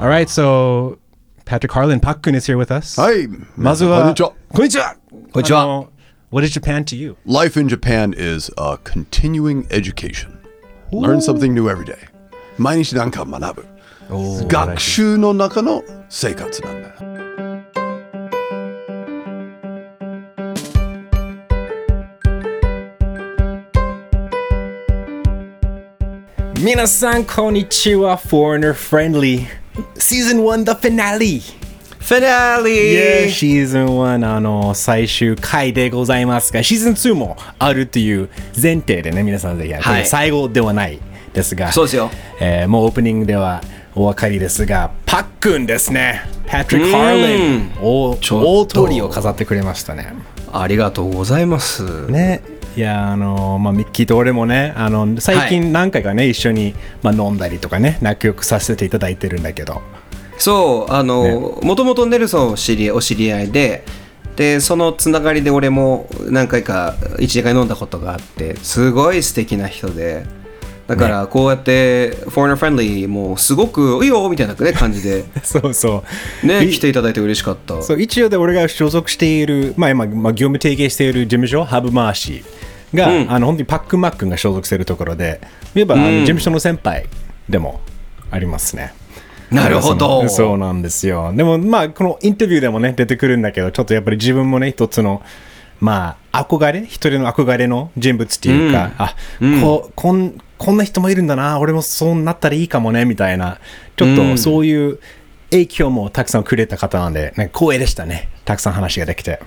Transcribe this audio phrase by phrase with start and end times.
[0.00, 0.96] All right, so
[1.44, 3.00] Patrick Harlan, Pak Kun is here with us.
[3.00, 3.26] はい。
[3.56, 4.32] まずは、こんにちは。
[4.52, 4.94] こんにちは。
[5.32, 5.88] こんにちはあの
[6.30, 7.16] What is Japan to you?
[7.26, 10.38] Life in Japan is a continuing education.
[10.92, 11.96] Learn something new every day.
[12.58, 13.66] 毎日なんか学
[14.08, 14.46] ぶ。
[14.46, 16.94] 学習の中の生活なんだ。
[26.60, 28.16] 皆さん、こんにちは。
[28.16, 29.57] Foreigner Friendly
[29.94, 31.40] Season 1 The Finale!
[32.00, 40.98] フィナーリーシーズン1あの最終回でございますが、シーズン2もあるという前提でね、皆さんでやって、はい最後ではない
[41.34, 42.10] ですが、そうですよ
[42.40, 43.62] えーもうオープニングでは
[43.94, 46.22] お分かりですが、パックンですね。
[46.46, 50.14] パトリック・ハーレン、大ちょっと大通りを飾ってくれましたね。
[50.50, 52.06] ありがとうございます。
[52.06, 52.42] ね。
[52.76, 55.48] いやあのまあ、ミッキーと俺もねあの最はい。
[55.48, 59.82] 近何回かね、一緒に、まあ、飲んだりとかね仲良くさせていただいてるんだけど。
[60.36, 63.84] そう、あの、もともとネルソンお知りお知り合いで、
[64.36, 70.24] で、そのつながりで俺も何回か、一時回飲んだことがあって、すごい素敵な人で、
[70.88, 76.02] だからこうやって、フォーナーフレンリーもすごくいいよみたいな、ね、感じで、 そうそ
[76.42, 76.46] う。
[76.46, 77.82] ね、い来ていただいて嬉しかった。
[77.82, 85.42] そう一応で俺が所属している、まあ今、まあ、業務提携している事務所、ハブマーシーが、あの本当にパックンマックンが所属しているところで、
[85.74, 87.04] 言えば、あの事務所の先輩
[87.50, 87.80] でも
[88.30, 88.94] ありますね。
[89.50, 90.26] なるほど。
[90.28, 91.32] そうなんですよ。
[91.36, 95.22] でもまあこのインタビューでもね出てくるんだけど、ちょっとやっぱり自分もね一つの
[95.80, 96.80] まあ憧れ？
[96.84, 99.14] 一人の憧れの人物っていうか、あ、
[99.62, 103.58] ここんこんな人もいるんだな、俺もそうなったらいいかもねみたいな、
[103.96, 104.98] ちょっとそういう
[105.50, 108.28] 影響もたくさんくれた方なんで、ね、光栄でしたね。
[108.44, 109.40] たくさん話ができて。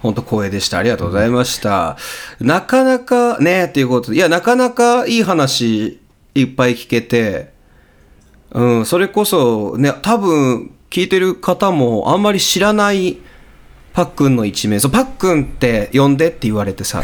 [0.00, 0.78] 本当光栄でした。
[0.78, 1.96] ありがとうございました。
[2.40, 6.00] なかなかね、っていうことで、いや、なかなかいい話
[6.34, 7.52] いっぱい聞けて、
[8.50, 13.18] うん、それこそね、多分聞いてる方もあんまり知らない
[13.92, 17.02] パックンの一面、そう、パックンって呼んでって言われてさ、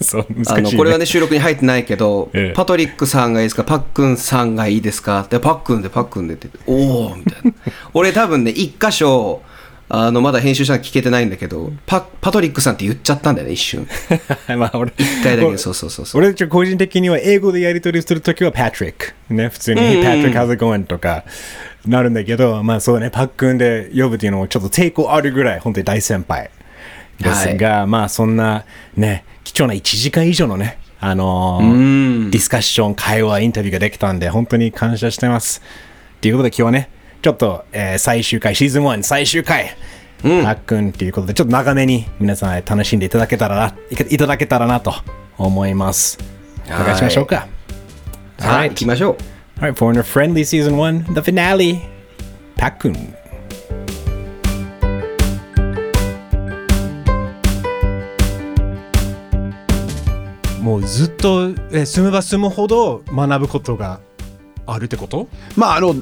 [0.02, 5.26] そう難しい、あの、これはね、収録に入ってないけど、ええパトリックさんがいいですか、パックンさんがいいですか？
[5.28, 7.52] で、パックンで、パックンでっておーみたいな。
[7.94, 9.42] 俺多分ね、一箇所、
[9.92, 13.86] あの、まだ編集者聞けてないんだけど、パパトリックさんって言っちゃったんだよね、一瞬。
[14.56, 16.22] まあ俺一回だけ、そうそうそうそう。
[16.22, 18.94] 俺ちょ個人的には英語でやり取りするときは Patrick。
[19.30, 20.84] ね、普通に Hey Patrick, how's it going?
[20.84, 21.24] とか
[21.86, 26.50] なるんだけど、まあそうね、パックンで呼ぶっていうのもちょっと抵抗あるぐらい、本当に大先輩
[27.20, 28.64] ですが、まあそんな
[28.96, 35.62] ね、貴重な1時間以上のね、あのーディスカッション、会話、インタビューができたんで、本当に感謝してます。
[36.20, 36.90] ということで今日はね、
[37.22, 39.76] ちょっと、えー最終回、シーズン1最終回、
[40.22, 44.94] パックンっていうことで、ちょっと長めに皆さん楽しんでいただけたらな、いいただけたらなと
[45.38, 46.18] 思います。
[46.68, 47.46] お願いしましょうか。
[48.38, 49.16] はい、行きましょう。
[49.62, 51.80] All right, Foreigner Friendly Season 1, the finale.
[52.56, 53.19] パックン。
[60.60, 64.00] もうずっと、え住めば住むほど学ぶことが
[64.66, 65.28] あるってこと？
[65.56, 65.94] まああの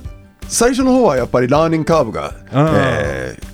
[0.48, 3.48] 最初の方はやっぱりラーニングカーブが、えー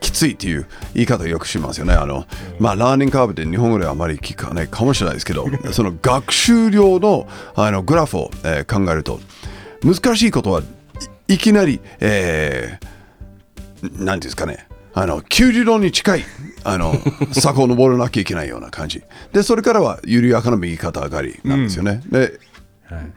[0.00, 1.92] きついっていう言い方をよくしますよね。
[1.92, 2.24] あの、
[2.60, 7.26] まあラーニングカーブって日本語ではあまり聞かないかもしれないですけど、 その学習量の
[7.56, 9.18] あのグラフを、えー考えると
[9.82, 10.62] 難しいことは
[11.28, 14.68] いいきなり、えー、なんですかね。
[14.94, 16.24] あの90度に近い
[16.64, 16.94] あの
[17.32, 19.02] 坂を登らなきゃいけないような感じ。
[19.32, 22.38] でそれからは緩やかな右肩上がりなんですよね、で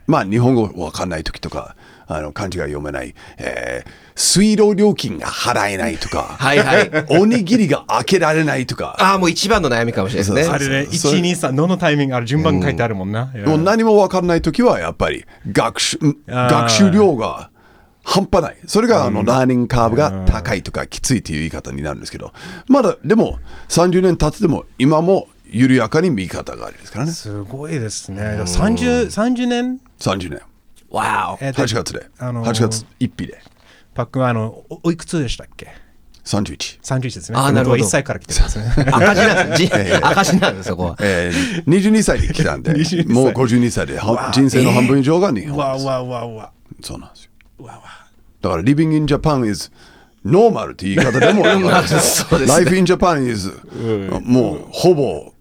[0.06, 1.76] まあ日本語わかんない時とか
[2.06, 6.90] あの漢字が読めない、えー水道料金が払えないとか はいはい。
[7.08, 8.96] おにぎりが開けられないとか。
[8.98, 10.54] ああ、もう一番の悩みかもしれないですね。
[10.54, 13.32] あれね、それ1、2、3、どのタイミングある順番書いてあるもんな。
[13.46, 17.50] もう何もわかんない時はやっぱり学習学習量が
[18.04, 18.56] 半端ない。
[18.66, 22.32] それがあのラーニングカーブが高いとかきついという言い方になるんですけど。
[22.68, 27.12] まだでも30年経っても今も緩やかに右肩上がりですからね。
[27.12, 28.22] すごいですね。
[28.22, 30.40] 30, 30年？30年。
[30.90, 33.38] わえーと8月で、あのー8月1日で。
[33.94, 35.68] パックンはあのおおいくつでしたっけ
[36.24, 37.38] ？31 ?31 ですね。
[37.38, 37.84] あーなるほど。
[37.84, 38.64] 1歳から来てるんですね。
[38.92, 38.96] お。
[38.96, 39.62] 赤字なんです。
[39.66, 39.72] じ
[40.02, 40.96] 赤字なんです、そこは。
[41.00, 42.72] えー、22歳で来たんで。
[42.74, 43.06] 22歳。
[43.06, 46.52] もう52歳では人生の半分以上が日本です、わわわわ。
[46.82, 47.21] そうなんです。
[47.21, 47.21] よ
[47.66, 49.70] だから Living in Japan is
[50.24, 51.44] normal って言い方でも
[51.88, 52.64] そうですね。
[52.64, 53.50] Life in Japan is
[54.24, 55.32] もうほぼ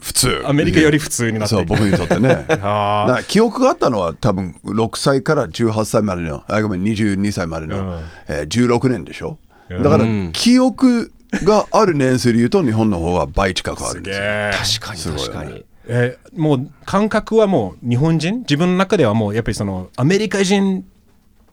[0.00, 0.42] 普通。
[0.46, 2.44] アメリカより普通になってそう僕にとってね。
[2.48, 9.38] だあから記憶があったのは多分6歳から18歳までのあごめん22歳までの、えー16年でしょ？
[9.70, 11.10] だから記憶
[11.44, 14.78] がある年数で言うと日本の方が倍近くあるんですよ。
[14.80, 15.34] 確かにすごいよね。
[15.34, 15.64] 確かに。
[15.88, 18.40] えーもう感覚はもう日本人？
[18.40, 20.84] 自分の中ではもうやっぱりそのアメリカ人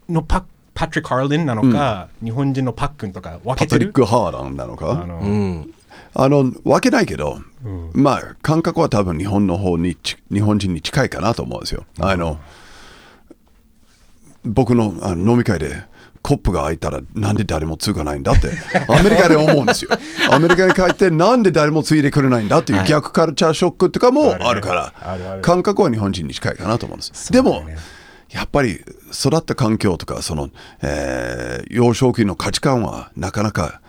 [0.10, 0.44] のパッ
[0.74, 3.80] パトリック・ハーリンなのか、日本人のパックンとか分パけてる？
[3.80, 5.74] トリック・ハーランなのあかの、うん。
[6.14, 7.40] あの分けないけど、
[7.94, 11.86] まあ感覚は多分日本の方にち日本人に近いかなと思うんですよ。
[12.00, 12.40] あの
[14.44, 15.84] 僕のあの飲み会で
[16.22, 18.50] コップが開いたらなんで誰もつかないんだって
[18.90, 19.92] アメリカで思うんですよ。
[20.32, 27.32] アメリカに帰ってなんで誰もついてくれないんだっていう逆カルチャーショックとかもあるから、あるある感覚は日本人に近いかなと思うんです。
[27.32, 27.64] でも
[28.36, 28.82] やっぱり
[29.14, 30.50] 育った環境とかその、
[30.82, 33.82] えー幼少期の価値観はなかなか、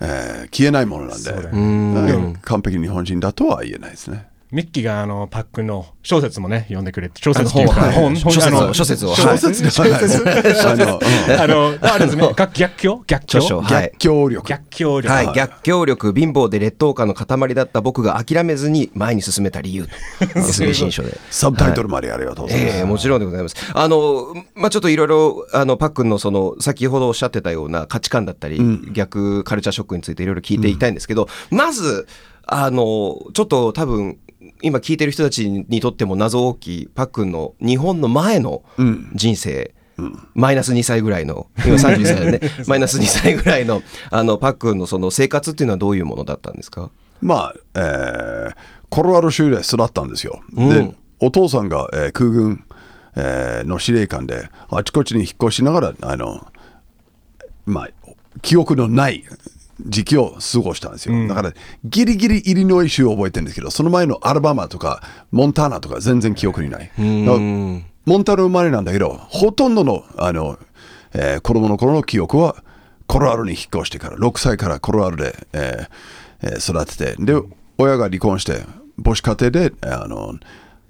[0.00, 2.32] えー消えないものなんでうん。
[2.42, 4.26] 完璧に日本人だとは言えないですね。
[4.52, 10.66] ミッキーがあのパックンの小説もね、読んでくれて、小説っていうか、本本、諸説をあの諸説を小説ではないです。
[10.66, 13.02] あのうんあの、あれですね、逆逆境？
[13.06, 13.40] 逆境？
[13.68, 14.48] 逆境力。
[14.48, 15.12] 逆境力。
[15.12, 19.86] はい、逆境力、貧乏で劣等感の塊だった僕が諦めずに前に進めた理由
[20.50, 21.16] すね、新書で。
[21.30, 22.76] サブタイトルまでありがとうございます。
[22.76, 23.54] ええもちろんでございます。
[23.72, 28.60] あの、まあ、ちょっといろいろ、あの、パックンのその、先ほどおっしゃってたような価値観だったり、
[28.92, 32.06] 逆カルチャーショックについていろいろ聞いていきたいんですけど、まず、
[32.46, 32.82] あの、
[33.32, 34.18] ちょっと多分、
[34.62, 38.62] 今聞いてる人たちにとっても謎大きいパックンの日本の前の
[39.14, 39.74] 人生、
[40.34, 46.90] マイナス2歳ぐらいの、今31歳だね、 マイナス2歳ぐらいの、あの、パックンのその生活っていうのはどういうものだったんですか？
[47.20, 48.54] まあ、えー
[48.88, 50.40] コロラド州で育ったんですよ。
[50.52, 52.64] で、お父さんが、えー空軍、
[53.14, 56.46] えーの司令官で、あちこちに引っ越しながら、あの、
[57.66, 57.88] まあ、
[58.42, 59.22] 記憶のない
[59.86, 61.28] 時期を過ごしたんですよ。
[61.28, 61.52] だから、
[61.84, 66.86] ギリギリイリノイ州を覚えてるんですけど、その前のアルバマとか、モンタナとか全然記憶にない。
[66.86, 67.38] だから
[68.06, 70.58] モンタナ生まれなんだけど、ほとんどの、あの、
[71.12, 72.56] えー子供の頃の記憶は、
[73.06, 77.40] コロラドに引っ越してから、6歳からコロラドで、えーえー育てて、で、
[77.78, 78.62] 親が離婚して、
[79.04, 80.34] 母子家庭で、えーあの、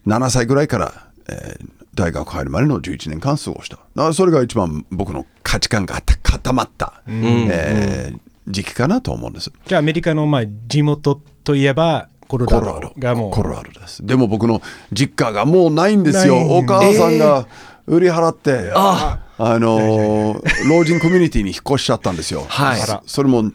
[0.06, 0.92] 7歳ぐらいから、
[1.28, 4.12] えー大学入るまでの11年間過ごした。
[4.12, 7.02] それが一番僕の価値観が固まった、
[7.50, 9.50] えー時期かなと思うんです。
[9.66, 14.04] じゃあアメリカのまあ地元といえば、コロラドドがもう、コロラドです。
[14.06, 14.62] でも僕の
[14.92, 16.36] 実家がもうないんですよ。
[16.38, 17.46] お母さんが
[17.86, 22.44] 売り払って、あのー老人コミュニティに引っ越しちゃったんですよ。
[22.48, 23.50] はいそそれも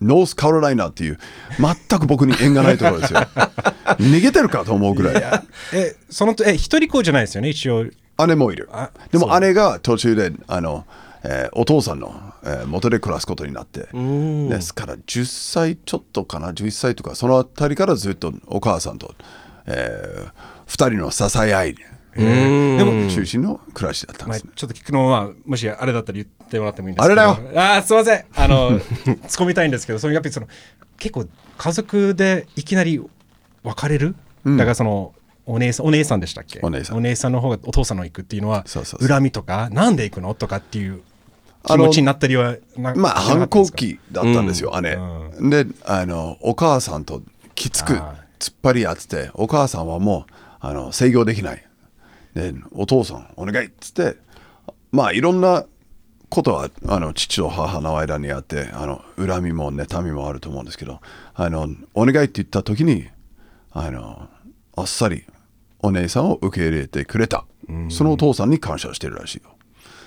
[0.00, 1.18] ノースカロライナっていう
[1.58, 3.20] 全く僕に縁がないところですよ。
[3.98, 5.42] 逃げてるかと思うぐらい。
[5.72, 7.86] え、そのと、え、一人子じゃないですよね、一応。
[8.26, 8.90] 姉もいるあ。
[9.10, 10.84] でも姉が途中であの、
[11.28, 12.14] えーお父さんの、
[12.44, 19.14] えー元で暮らすことになってですから10歳ちょっとかな11歳とかそのあたりからずっとお母さんと、
[19.66, 20.26] え
[20.66, 21.76] 2人の支え合い
[22.16, 24.52] でも中心の暮らしだったんまあ、ですね。
[24.56, 27.20] ちょっと聞くのは、もしあれだったら言ってもらってもいいんですけど。
[27.20, 27.60] あれだよ。
[27.60, 28.24] あーすいません。
[28.34, 28.82] あの、 突っ
[29.28, 30.48] 込みたいんですけど、そのやっぱりその、
[30.98, 31.26] 結構
[31.58, 33.02] 家族でいきなり
[33.62, 34.14] 別れる、
[34.46, 35.12] だからその、
[35.44, 36.60] お姉さん、お姉さんでしたっけ？
[36.62, 37.32] お姉さん。
[37.32, 39.08] の方がお父さんの行くっていうのは、そうそうそう。
[39.08, 40.32] 恨みとか、なんで行くの？
[40.34, 41.02] とかっていう
[41.66, 44.96] 気持ちになったりは、なまあ反抗期だったんですよ、姉。
[45.50, 47.22] であのお母さんと
[47.54, 51.64] きつくあ突っ張り合っててお母さんはもうあの制御できない。
[52.34, 54.16] でお父さんお願いっつって
[54.92, 55.64] まあいろんな
[56.28, 61.00] ことはあの父と母の間にあってあの恨みも妬みもあると思うんですけど
[61.34, 63.06] あのお願いって言った時に
[63.72, 64.28] あの
[64.76, 65.24] あっさり
[65.80, 67.44] お姉さんを受け入れてくれた、
[67.90, 69.55] そのお父さんに感謝してるらしいよ。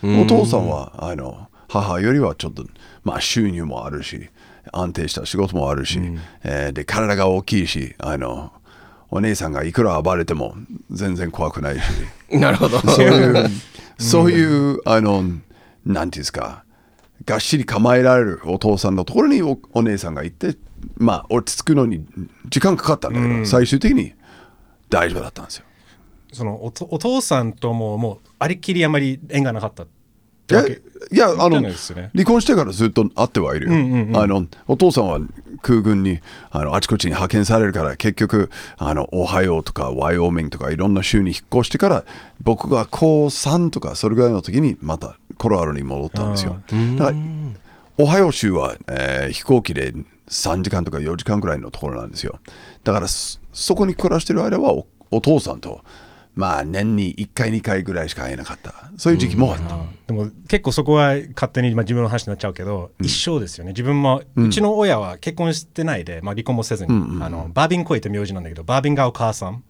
[0.04, 2.66] お父さんはあの母よりはちょっと、
[3.04, 4.30] まあ、収入もあるし
[4.72, 6.00] 安定した仕事もあるし、
[6.44, 8.52] えーで体が大きいしあの
[9.12, 10.56] お姉さんがいくら暴れても
[10.92, 11.82] 全然怖くないし。
[12.32, 12.80] なるほど。
[12.80, 13.50] そういう
[13.98, 15.24] そういうあの
[15.86, 16.64] なんていうんですか
[17.26, 20.56] がっしり構えられるお父さんのところにおお姉さんが行って
[20.98, 22.06] まあ落ち着くのに
[22.48, 24.14] 時間かかったんだけど、最終的に
[24.90, 25.66] 大丈夫だったんですよ。
[26.32, 29.84] そのお父さんとももうありきりあまり縁がなかった。
[29.84, 29.99] って
[30.50, 30.82] いやわけ。
[31.12, 31.62] いやあの
[32.14, 35.20] 離婚してからずっと会ってはいるよ、あのお父さんは
[35.62, 36.20] 空軍に
[36.52, 42.06] あのあちこちに派遣されるから結局あのオハイオとかワイオーミングとかいろんな州に引っ越してから
[42.42, 46.62] 僕が高3とかそれぐらいの時にまたコロラドに戻ったんですよ。
[46.98, 47.18] だから
[47.98, 49.94] オハイオ州は、えー飛行機で
[50.30, 52.40] 3時間とか4時間ぐらいのところなんですよ。
[52.84, 55.82] だからそそこに暮らしてる間はおお父さんと
[56.40, 58.74] まあ年に1回2回ぐらいしか会えなかった。
[58.98, 59.78] そういう時期もあった、
[60.08, 63.72] でも結構そこは勝手に、まあ、自分の話になっちゃうけど、一生ですよね。
[63.72, 66.92] 自分も、うちの親は結婚してないで、まあ、離婚もせずに、
[67.24, 69.64] あのバービン声って名字なんだけどバービンがお母さん。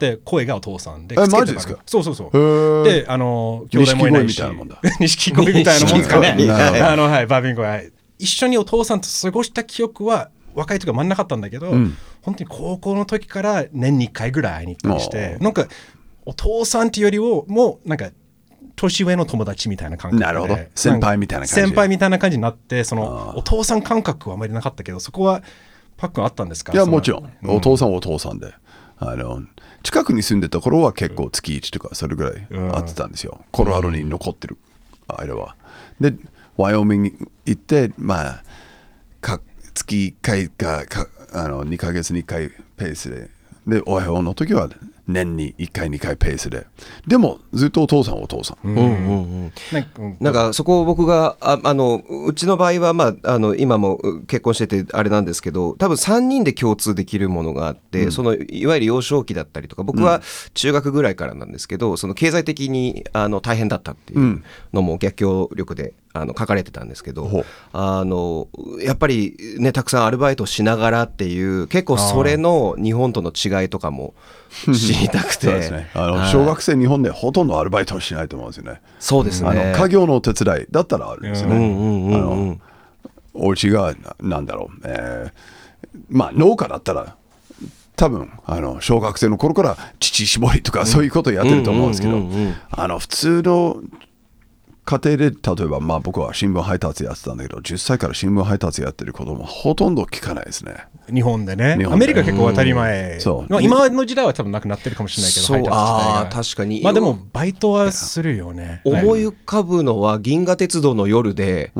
[0.00, 1.78] で声がお父さんでえマジですか？
[1.86, 2.84] そうそうそう。
[2.84, 4.40] であの兄弟もいないし。
[4.40, 4.78] 錦鯉みたいなもんだ。
[5.00, 6.36] 錦鯉みたいなもんですかね。
[6.82, 11.70] あの はいバービン声はい一緒にお父さんと過ごした記憶は若い時は真んなかったんだけど、
[12.22, 15.66] 本当に高校の時から年に1回ぐらい会いに行ったりしてなんか
[16.26, 18.10] お父さんっていうよりをもうなんか
[18.74, 25.42] 年上の友達みたいな感覚でなるほど先輩みたいな感じ先輩みたいな感じになってそのお父さん感覚はあまりなかったけどそこは
[25.96, 26.74] パックンあったんですか？
[26.74, 27.30] いや、もちろん。
[27.48, 28.52] お父さんはお父さんで。
[28.98, 29.42] あの、
[29.82, 33.40] 近くに住んでた頃は結構月1とかそれぐらい会ってたんですよ。
[33.50, 34.58] コロラドに残ってる
[35.08, 35.56] 間は。
[35.98, 36.14] で、
[36.58, 37.16] ワイオミングに
[37.46, 38.42] 行って、まあ、
[39.22, 39.40] か
[39.72, 43.30] 月1回かかあの2ヶ月に1回ペースで。
[43.66, 44.68] で、おはようの時は
[45.06, 46.66] 年に1回2回ペースで。
[47.06, 48.68] でも、ずっとお父さんはお父さん。
[48.68, 48.76] うん。
[48.76, 60.22] うんうんなんかそこを僕がああのうちの場合は、まあ、あの今もう結婚しててあれなんですけど多分3人で共通できるものがあって、そのいわゆる幼少期だったりとか僕は
[60.54, 68.48] 中学ぐらいからなんですけど、その経済的にあの大変だったっていうのも逆境力であの書かれてたんですけど、あの
[68.80, 74.14] やっぱりねたくさんアルバイトしながらっていう結構それの日本との違いとかも
[74.72, 75.46] 知りたくて。
[75.46, 75.90] そうですね。
[75.94, 78.80] あの小学生、日本でほとんどアルバイトをしないと思うんですよね。
[78.98, 79.48] そうですね。
[79.50, 81.56] あの家業のお手伝いだったらあるんですよね。
[81.56, 82.14] うんうんうんうん。
[82.14, 82.58] あの
[83.34, 85.56] お家がななんだろう、えー
[86.08, 87.16] まあ農家だったら
[87.96, 92.20] 多分あの小学生の頃から乳搾りとかそういうことをやってると思うんですけど、
[92.70, 93.80] あの普通の
[94.86, 100.86] 家庭で例えば、まあ、僕は新聞配達やってたんだけど10歳から新聞配達やってる子供はほとんど聞かないですね。
[101.12, 101.76] 日本でね。
[101.76, 101.94] 日本で。
[101.94, 103.52] アメリカ結構当たり前、そう。
[103.52, 105.56] まあ今の時代は多分なくなってるかもしれないけどそう。
[105.56, 106.82] 配達自体があー確かに。
[106.82, 108.80] まあでもバイトはするよね。
[108.84, 111.72] 思い浮かぶのは銀河鉄道の夜で、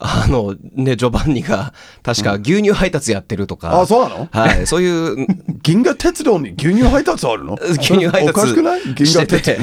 [0.00, 1.72] あのね、ジョバンニが
[2.02, 4.28] 確か牛乳配達やってるとか、あそうなの？
[4.30, 5.26] はい、そういう。
[5.62, 7.56] 銀河鉄道に牛乳配達あるの？
[7.78, 8.80] 牛乳配達おかしくない？
[8.94, 9.58] 銀河鉄て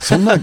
[0.00, 0.36] そんな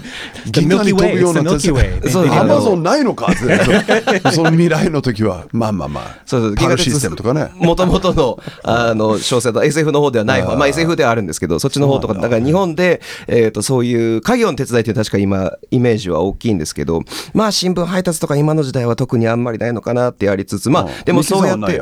[0.46, 5.46] 銀河に飛ぶようなアマゾンないのかってそその未来の時は。
[5.52, 6.18] まあまあまあ。
[6.24, 7.50] そうそうパルシステムとかね。
[7.56, 12.28] もともとのあの小説の SF の方ではない方、まあ、SF ではあるんですけど、そっちの方とか、だ。
[12.28, 17.02] から日本で、えー、とそういう家業の手伝いっていう確か今、イメージは大きいんですけど、
[17.34, 21.80] まあ新聞配達とか今の時代は特にあんまりないのかなってやりつつ、まうんあでもそうやって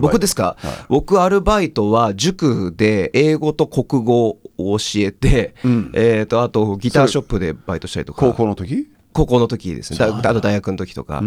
[0.00, 0.56] 僕ですか、
[0.88, 5.54] 僕アルバイトは塾で英語と国語を教えて、
[5.94, 8.20] えー、とあとギターショップでバイトしたりとか。
[8.20, 8.88] 高校の時？
[9.16, 9.98] 高校の時ですね。
[9.98, 11.22] だあと大学の時とか。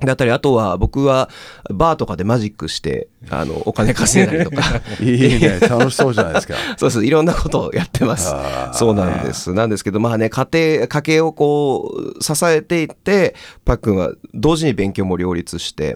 [0.00, 1.30] だったり、あとは僕は
[1.70, 4.82] バーとかでマジックして、あの、お金稼いだりとか。
[5.00, 7.06] いいね楽しそうじゃないですか そうです。
[7.06, 8.34] いろんなことをやってます
[8.74, 9.54] そうなんです。
[9.54, 13.34] なんですけど、まあね、家庭、家計をこう、支えていって、
[13.64, 15.94] パックンは同時に勉強も両立して、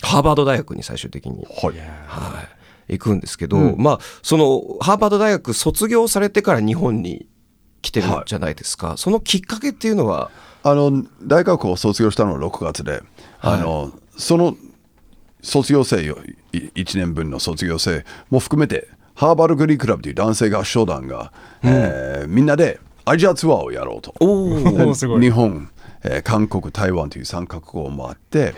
[0.00, 1.76] ハーバード大学に最終的に、はい
[2.08, 2.61] はい、
[2.92, 7.26] 行くんですけど、まあ、その、ハーバード大学卒業されてから日本に
[7.82, 8.96] 来てるじゃないですか。
[8.96, 10.30] そのきっかけっていうのは、
[10.62, 13.02] あの大学を卒業したのは6月で、
[13.40, 14.56] あのその
[15.42, 16.18] 卒業生よ
[16.52, 21.32] 1年分の卒業生も含めてハーバードグリークラブという男性合唱団が、
[21.64, 24.14] えーみんなでアジアツアーをやろうと。
[25.20, 25.68] 日本、
[26.04, 28.52] えー韓国、台湾という3カ国を回って、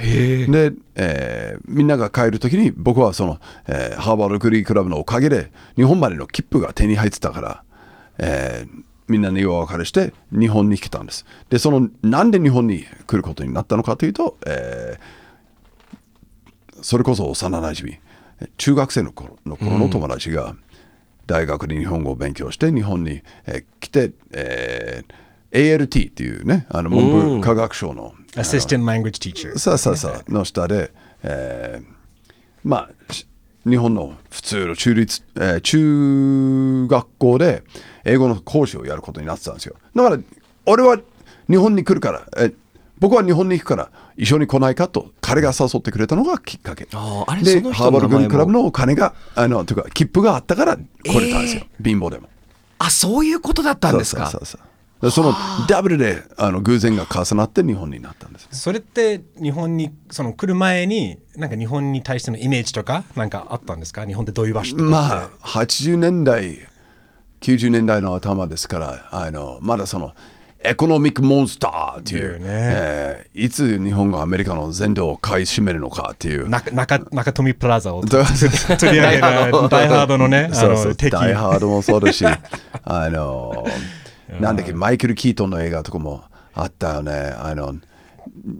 [0.50, 7.62] で、えーみんなが帰るときに、僕はその、えーハーバードグリークラブのおかげで、日本までの切符が手に入ってたから、
[8.18, 11.26] えーみんなにお別れして、日本に来たんです。
[11.50, 15.24] で、その、なんで日本に来ることになったのかというと、えー
[16.82, 17.98] それこそ幼なじみ、
[18.58, 20.54] 中学生の頃の頃の友達が、
[21.26, 25.14] 大学で日本語を勉強して日本に、えー来て、えー
[25.54, 30.92] ALT っていうねあの文部科学省の、Assistant Language Teacher さあさあさあの下で、
[31.22, 31.94] えー
[32.64, 33.26] まあし
[33.66, 37.62] 日本の普通の中立、えー中学校で
[38.04, 39.76] 英語の講師をやることになってたんですよ。
[39.94, 40.18] だから
[40.66, 40.98] 俺は
[41.48, 42.54] 日本に来るから、えー
[42.96, 46.86] 僕は日本に行くから一緒に来ないかと彼が誘ってくれたのがきっかけ。
[46.92, 52.28] あーあれでハーバードグリーンクラブののお金があのというか切符があったから来れたんですよ、貧乏でも。
[52.78, 54.26] あ、そういうことだったんですか。
[54.30, 54.73] そうそうそう
[55.10, 55.34] その
[55.68, 58.48] ダブルであの偶然が重なって日本になったんですね。
[58.52, 64.06] それって日本にその来る前になんか日本に対してのイメージとかなんかあったんですか？
[64.06, 66.58] 日本ってどういう場所まあ80年代
[67.40, 70.12] 90年代の頭ですからあのまだその
[70.66, 72.46] エコノミックモンスターっていう、ね。
[72.48, 76.48] えーいつ日本がアメリカの全土を買い占めるのかっていう。
[76.48, 77.00] 中
[77.34, 78.02] 富プラザを。
[78.06, 78.22] 取
[78.92, 80.94] り上げるダイハードのねあそうそう。
[80.94, 83.66] ダイハードもそうだしあの
[84.40, 87.12] なんだっけマイケル・キートンの映画とかもあったよね。
[87.12, 87.74] あの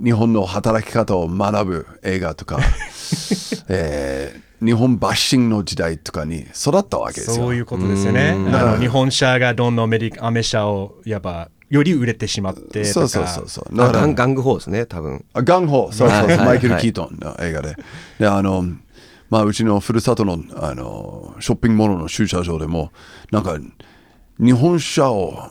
[0.03, 2.59] 日本の働き方を学ぶ映画とか、
[3.69, 7.45] えー日本バッシングの時代とかに育ったわけですよ。
[7.45, 8.31] そういうことですよね。
[8.31, 12.85] あの日本車がどんどんアメリカアメ車をやっぱより売れてしまってとか。
[12.87, 13.77] そうそうそうそう。
[13.77, 13.99] だから。
[13.99, 15.25] あガンガングホーですね、多分。
[15.35, 16.47] あガンホー、そうそうはいはい。
[16.47, 17.77] マイケル・キートンの映画で。
[18.19, 18.65] で、あの、
[19.29, 22.93] まあ、うちのふるさとのあのショッピングモールの駐車場でも、
[23.33, 23.59] なんか、
[24.39, 25.51] 日本車を、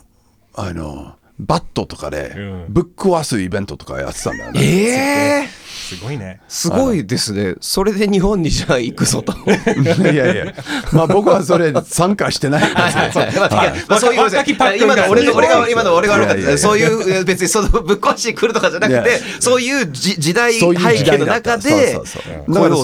[0.54, 2.66] あの、バットとかでうん。
[2.68, 4.60] ぶっ壊すイベントとかやってたんだよね。
[4.62, 6.40] ええすごいね。
[6.48, 7.56] すごいですね。
[7.60, 9.32] それで日本にじゃあ行くぞと。
[9.36, 10.54] いやいや、
[10.92, 13.24] まあ僕はそれ参加してないんですよ。
[13.38, 14.30] まあまあそういう
[14.80, 16.56] 今の俺の俺がそう今の俺が悪かっいやいやいや。
[16.56, 21.98] たそういう別にそのぶっ壊しに来るとかじゃなくてそういうじ時代背景の中で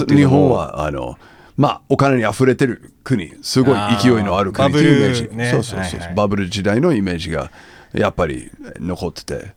[0.09, 1.17] 日本はあの
[1.57, 5.51] まあお金に溢れてる国すごい勢いのある国というイメージ、バブルね。
[5.51, 6.15] そうそうそう、はいはい。
[6.15, 7.51] バブル時代のイメージが
[7.93, 9.53] やっぱり残ってて。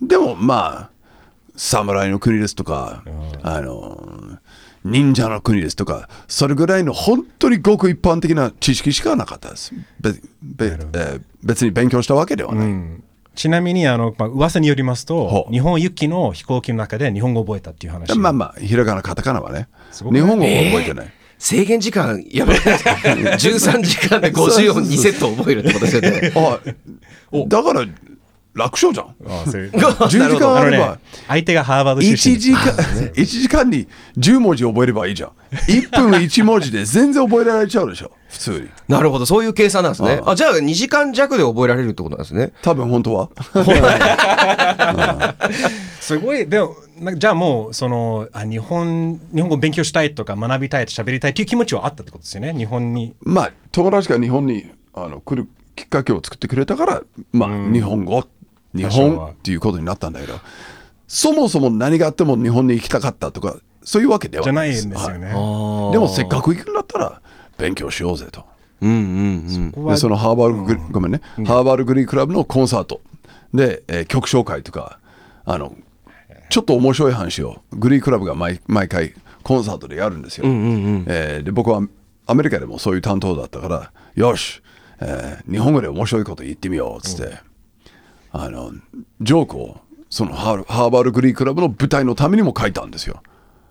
[0.00, 0.90] でもまあ
[1.56, 3.02] 侍の国ですとか、
[3.42, 4.38] あの
[4.84, 9.74] 忍者の国ですとかそれぐらいの本当にごく一般的な知識しかなかったです。
[10.00, 12.72] べべ、えー別に勉強したわけではない、
[13.36, 18.18] ちなみに、あの、まあ、噂によりますと日本行きの飛行機の中で日本語を覚えたっていう話。
[18.18, 19.68] まあまあひらがなカタカナはね。
[19.92, 22.60] 日本語は覚えてない、制限時間やばい。
[22.60, 26.32] ですか13時間で50音2セット覚えるってことですよね。
[26.36, 26.58] あ
[27.46, 27.86] だから
[28.54, 29.14] 楽勝じゃん。
[29.26, 29.70] あそういう。
[29.76, 32.38] 10時間あれば、相手がハーバード出1身。
[32.38, 33.86] 時間1時間に
[34.18, 35.30] 10文字覚えればいいじゃん。
[35.68, 38.10] 1分1文字で全然覚えられちゃうでしょ。
[38.28, 38.68] 普通に。
[38.88, 39.26] なるほど。
[39.26, 40.20] そういう計算なんですね。
[40.24, 40.34] ああ。
[40.34, 42.50] じゃあ2時間弱で覚えられるってことなんですね。
[42.62, 43.28] 多分本当は
[46.08, 53.14] すごい、でも、なんかじゃあもう、そのあ日本、日本語を勉強したいとか、学びたい、喋りたいっていう気持ちはあったってことですよね、日本に。
[53.20, 58.24] まあ友達が日本にあの来るきっかけを作ってくれたからまあ日本語
[58.74, 60.34] 日本っていうことになったんだけど
[61.06, 65.26] そもそも何があっても日本に行きたかったとかそういうわけではじゃないんですよね。
[65.26, 65.92] はい。
[65.92, 67.22] でもせっかく行くんだったら
[67.56, 68.44] 勉強しようぜと。
[68.80, 68.92] うんう
[69.66, 73.00] んここはでそのハーバードグリ、ごめんね、ハーバードグリークラブのコンサート。
[73.54, 74.98] で、えー曲紹介とか
[75.44, 75.74] あの
[76.48, 81.82] ちょっと面白い話をグリークラブが毎毎回コンサートでやるんですよ、えーで僕は
[82.26, 84.62] アメリカでもそういう担当だったからよし、
[85.00, 87.38] えー日本語で面白いこと言ってみようっつって、
[88.32, 88.72] あの
[89.20, 93.22] ジョークをそのハーハーバードグリークラブの舞台のためにも書いたんですよ。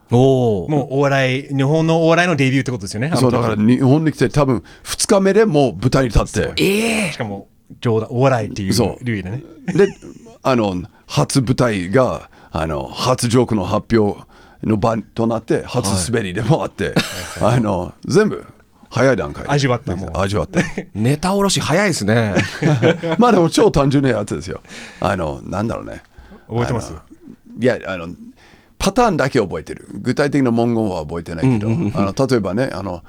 [0.10, 3.12] おおもうお笑い、日本のお笑いのデビューってことですよね。
[3.16, 7.50] そうだから日本に来て多分2日目でもう舞台に立ってええしかも、
[7.82, 9.04] 冗談、お笑いっていうそう。
[9.04, 9.44] 類でね。
[9.68, 9.88] で
[10.44, 14.22] あの初舞台があの初ジョークの発表
[14.64, 16.94] の場となって初滑りでもあって、
[17.42, 18.46] あの全部
[18.90, 19.50] 早い段階で。
[19.50, 20.12] 味わったもう。
[20.16, 22.36] 味わって ネタおろし早いですね。
[23.20, 24.62] まあでも超単純なやつですよ。
[25.02, 26.02] あのなんだろうね。
[26.48, 26.94] 覚えてます？
[27.60, 28.08] いやあの
[28.80, 29.88] パターンだけ覚えてる。
[29.94, 31.72] 具体的な文言は覚えてないけど、あ
[32.16, 33.04] の例えばねあの、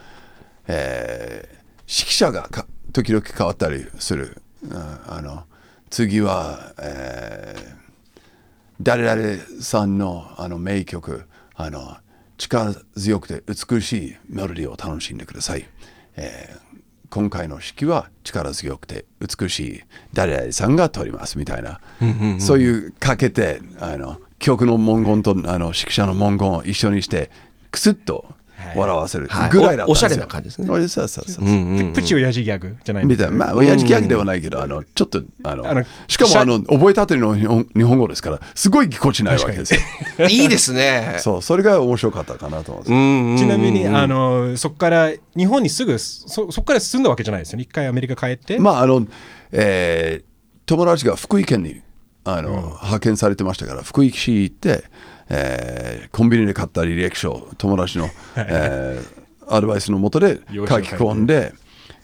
[0.66, 1.58] えー
[1.90, 5.44] 指揮者がか時々変わったりする、うんあの
[5.88, 7.77] 次は、えー
[8.80, 11.96] 誰々さんのあの名曲あの
[12.36, 15.66] 力強くて美しいメロディーを楽しんでください、
[16.16, 16.68] えー
[17.10, 21.80] 今回の指揮は力強くて美しい誰々さんが取りますみたいな、
[22.38, 27.30] そういうかけてあの曲の文言とあの指揮者の文言を一緒にして
[27.70, 28.26] クスッと
[28.76, 29.50] 笑わせるはい。
[29.50, 30.70] ぐらいだったんですよ、おおしゃれな感じですね。
[30.70, 39.80] おそうそうそう、プチ親父ギャグじゃないんみたいな、まあ、親父ギャグではないけど、あの、ちょっと、あの、あのしかも、あの、覚えたての日本日本語ですから、すごいぎこちないわけですよ。
[40.28, 41.16] いいですね。
[41.18, 42.92] そう、それが面白かったかなと思います。
[42.92, 47.62] うんうんちなみに、あの、そこから、日本にすぐ、そそこから住んだわけじゃないですよね。
[47.62, 48.58] 一回アメリカ帰って。
[48.58, 49.06] まあ、あの、
[49.52, 50.28] えー
[50.68, 51.80] 友達が福井県に、
[52.24, 54.84] あの、派遣されてましたから、福井市行って、
[55.28, 59.18] えーコンビニで買った履歴書、友達の、えー
[59.50, 61.54] アドバイスのもとで書き込んで、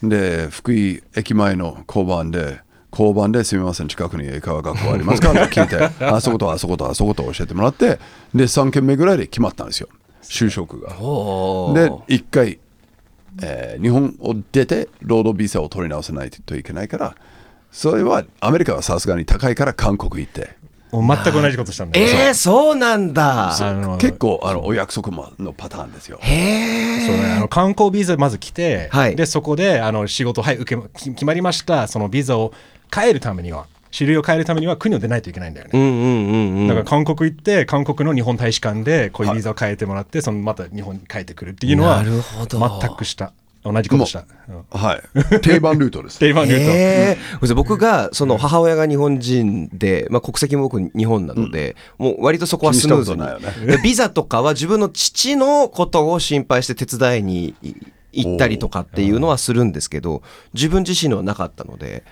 [0.02, 2.60] で、福井駅前の交番で、
[2.90, 5.30] 交番ですみません、近くに英会話学校ありますか？
[5.32, 7.98] っ て聞いて、あそことあそことあそこと教えてもらって、
[8.34, 9.88] で、3件目ぐらいで決まったんですよ、
[10.22, 10.96] 就職が。
[11.00, 12.58] おでー、一回、
[13.42, 17.14] えー日本を出て、労働ビザを取り直さないといけないから、
[17.70, 20.56] それはアメリカはさすがに高いから韓国行って、
[21.02, 22.06] 全く同じことしたんだよ。
[22.06, 23.56] えー、そうなんだ。
[23.56, 26.18] あの結構あのお約束ものパターンですよ。
[26.20, 29.16] へえね、あの観光ビザまず来て、はい。
[29.16, 32.52] でそこであの仕事、はい、受けまき決まりました、そのビザを
[32.94, 35.70] 変えるためには、種類を変えるためには国を出ないといけないんだよね。
[35.74, 36.68] うんうんうんうん。
[36.68, 42.80] だから韓国行って、韓国の日本大使館でこういうビザを変えてもらって、そのまた日本に帰ってくるっていうのは、なるほど。
[42.80, 43.32] 全くした、
[43.64, 44.24] 同じことした。
[44.48, 45.40] うんはい。
[45.40, 46.18] 定番ルートです。
[46.18, 47.54] 定番で言うと、へー。
[47.54, 53.16] 僕がその母親が日本人で、まあ、国籍も僕日本なので、もう割とそこはスムーズに。
[53.16, 57.54] 気にしたことないよでビザとかは自分の父のことを心配して手伝いに
[58.12, 60.22] 行ったりとかっていうのはするんですけど
[60.52, 62.04] 自分自身のはなかったので。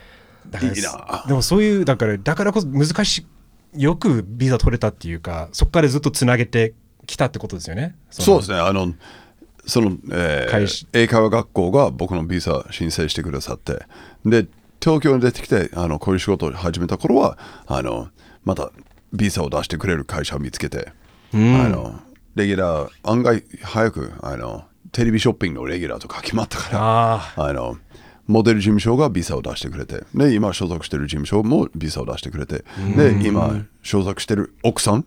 [0.50, 1.24] だからいいな。
[1.26, 3.26] でもそういう、だから、だからこそ難し
[3.74, 6.74] い、よくビザ取れたっていうか、そこからずっとつなげて
[7.06, 7.94] きたってことですよね。
[8.10, 8.58] そうですね。
[8.58, 8.92] あの、
[9.66, 13.85] その、えー英会話学校が僕のビザ申請してくださって、
[14.25, 14.46] で、
[14.81, 18.09] 東京に出てきてあのこういう仕事を始めた頃はあの
[18.44, 18.72] また
[19.12, 20.92] ビザを出してくれる会社を見つけて、
[21.33, 22.01] あの
[22.35, 27.79] レギュラー案外早くあのテレビショッピングのレギュラーとか決まったからああの
[28.33, 32.64] モデル事務所がビザを出してくれてで今所属してる事務所もビザを出してくれて
[32.97, 35.05] で今所属してる奥さん？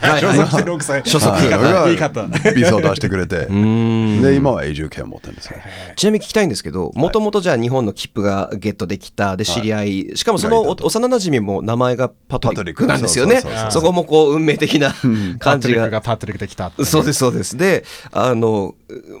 [0.00, 0.20] はい。
[0.22, 1.04] 所属してる奥さん。
[1.04, 1.50] 所属はい。
[1.50, 2.26] が言い方。
[2.54, 5.56] ビザを出してくれてで今は永住権を持ってるんですよ。
[5.96, 13.26] ちなみに聞きたいんですけど、もともとじゃあ日本の切符がゲットできた、で知り合い、しかもその幼馴染も名前がパトリッククなんですよ。
[13.26, 14.94] ねそこもこう運命的な
[15.40, 15.74] パ感じが。
[15.74, 17.56] トリックがパトリックできたそうです、そうです。
[17.56, 18.76] で、あの、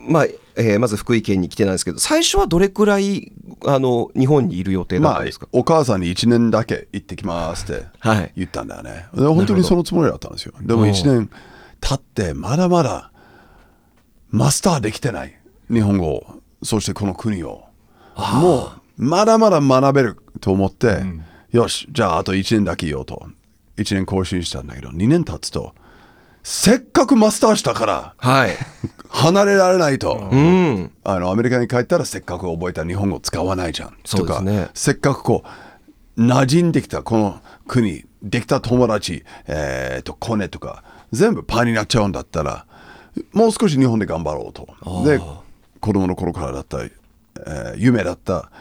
[0.08, 0.26] まあ、
[0.58, 3.32] えーまず福井県に来てなんですけど、最初はどれくらい、
[3.66, 8.32] あの、日本にいる予定だっまあたんですか、お母さんに1年だけ行ってきますってはい。
[8.36, 9.06] 言ったんだよね。
[9.14, 10.54] で本当にそのつもりだったんですよ。
[10.60, 11.30] でも1年
[11.80, 13.10] 経ってまだまだ
[14.30, 15.38] マスターできてない
[15.70, 16.26] 日本語を。
[16.62, 17.64] そしてこの国を。
[18.16, 21.02] もうまだまだ学べると思って、
[21.52, 23.28] よしじゃああと1年だけいようと。
[23.76, 25.74] 1年更新したんだけど2年経つと
[26.48, 28.50] せっかくマスターしたからはい。
[29.08, 30.28] 離れられないと。
[30.30, 30.92] うん。
[31.02, 35.42] あのアメリカに帰ったらせっかく覚えた日本語使わないじゃんとかせっかくこ
[36.16, 42.64] う馴染んできたこの国できた友達、えー、とコネとか全部パーになっちゃうんだったら
[43.32, 44.68] もう少し日本で頑張ろうと
[45.04, 45.18] で
[45.80, 48.52] 子供の頃からだった、えー夢だった、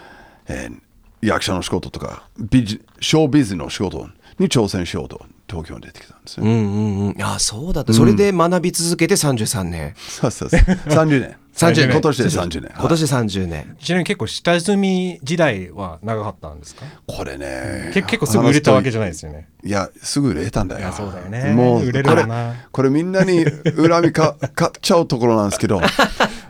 [0.48, 0.82] えー
[1.21, 7.21] 役者の仕事とかビジショービズの仕事に挑戦しようと東京に出てきたんですね、うんうんうん。
[7.23, 7.93] あ、そうだった。
[7.93, 9.93] それで学び続けて33年。
[9.97, 10.60] そうそうそう。
[10.60, 11.36] 30年。
[11.55, 11.91] 30年。
[11.91, 12.71] 今年で30年。
[12.77, 13.77] 今年30年。
[13.79, 16.84] ちなみに結構下積み時代は長かったんですか？
[17.08, 17.91] これね。
[17.93, 19.47] け結構すぐ売れたわけじゃないですよね。
[19.63, 20.81] いや、すぐ売れたんだよ。
[20.81, 21.53] いやそうだよね。
[21.53, 25.79] もう、売れるこれわな、これみんなに恨みか 買っちゃうところなんですけど、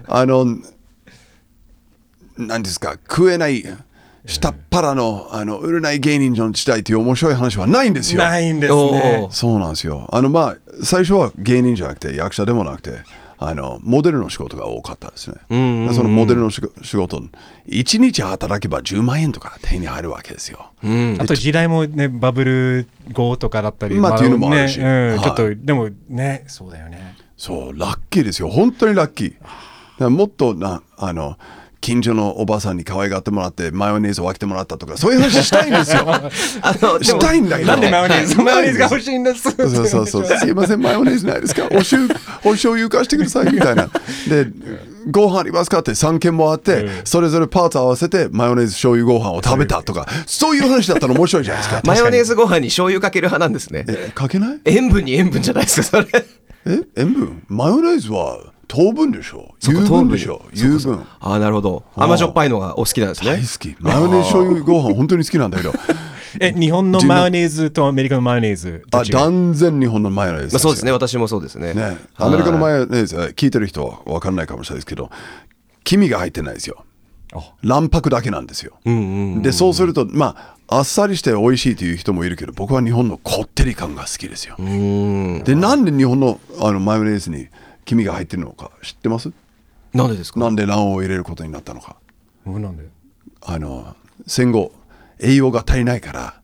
[0.08, 0.46] あの、
[2.38, 3.64] 何ですか、食えない、
[4.26, 8.22] 下っ腹の、あの、売れない芸人の時代という面白い話はないんですよ。
[8.22, 10.08] ないんですおねーそうなんですよ。
[10.12, 12.92] あの、まあ、最初は芸人じゃなくて、役者でもなくて、
[13.38, 15.36] あの、モデルの仕事が多かったですね。
[15.94, 17.22] そのモデルの仕仕事、
[17.68, 20.72] 1日働けば10万円とか手に入るわけですよ。
[20.84, 21.18] うん。
[21.20, 28.50] あと時代もねバブル後とかだったりまあっていうのもあるしねうんはいちょっとでもねそうだよねそう、ラッキーですよ。
[28.50, 30.10] 本当にラッキー。
[30.10, 31.38] もっとな、あの、
[31.86, 36.02] 近所のおばさんに可愛がってもらって、マヨネーズを分けてもらったとか、そういう話したいんですよ。
[36.10, 36.30] あ
[36.82, 37.70] の、したいんだけど。
[37.74, 40.26] なんでマヨネーズはいマヨネーズが欲しいんですそうそうそう。
[40.26, 41.68] すいません、マヨネーズないですか？
[41.72, 42.10] おしゅう、
[42.44, 43.84] お醤油貸してください、みたいな。
[44.28, 44.48] で、
[45.12, 45.82] ご飯ありますか？
[45.82, 51.82] って3軒もあって、それぞれパーツ合わせて、マヨネーズ醤油ご飯を食べたとか、そういう話だったら面白いじゃないですか。
[51.86, 53.86] マヨネーズご飯に醤油かける派なんですね。
[53.88, 54.60] え、かけない？
[54.66, 56.08] 塩分に塩分じゃないですか、それ。
[56.66, 57.44] え、塩分？
[57.48, 61.06] マヨネーズは糖分でしょ油分でしょ油分。
[61.20, 61.84] ああ、なるほど。
[61.96, 63.32] 甘じょっぱいのがお好きなんですね。
[63.32, 63.76] 大好き。
[63.80, 65.74] マヨネーズ醤油ご飯本当に好きなんだけど。
[66.40, 70.92] え日本のマヨネーズとアメリカのマヨネーズどあ断然日本のマヨネーズまあ、そうですね。
[70.92, 71.74] 私もそうですね。
[71.74, 71.98] ね。
[72.18, 75.10] アメリカのマヨネーズは聞いてる人は分かんないかもしれないですけど、
[75.84, 76.84] 黄身が入ってないですよ。
[77.64, 78.74] 卵白だけなんですよ。
[79.42, 84.56] で、そうすると、まあ、あっさりして美味しいという人もいるけど、僕は日本のこってり感が好きですよ。
[84.58, 87.48] で、なんで日本のあのマヨネーズに
[87.86, 89.32] 黄身が入ってるのか知ってます？
[89.94, 90.40] なんでですか？
[90.40, 91.96] なんで卵黄を入れることになったのか。
[92.46, 92.84] うんなんで？
[93.42, 93.96] あの
[94.28, 94.72] 戦後
[95.20, 96.42] 栄養が足りないから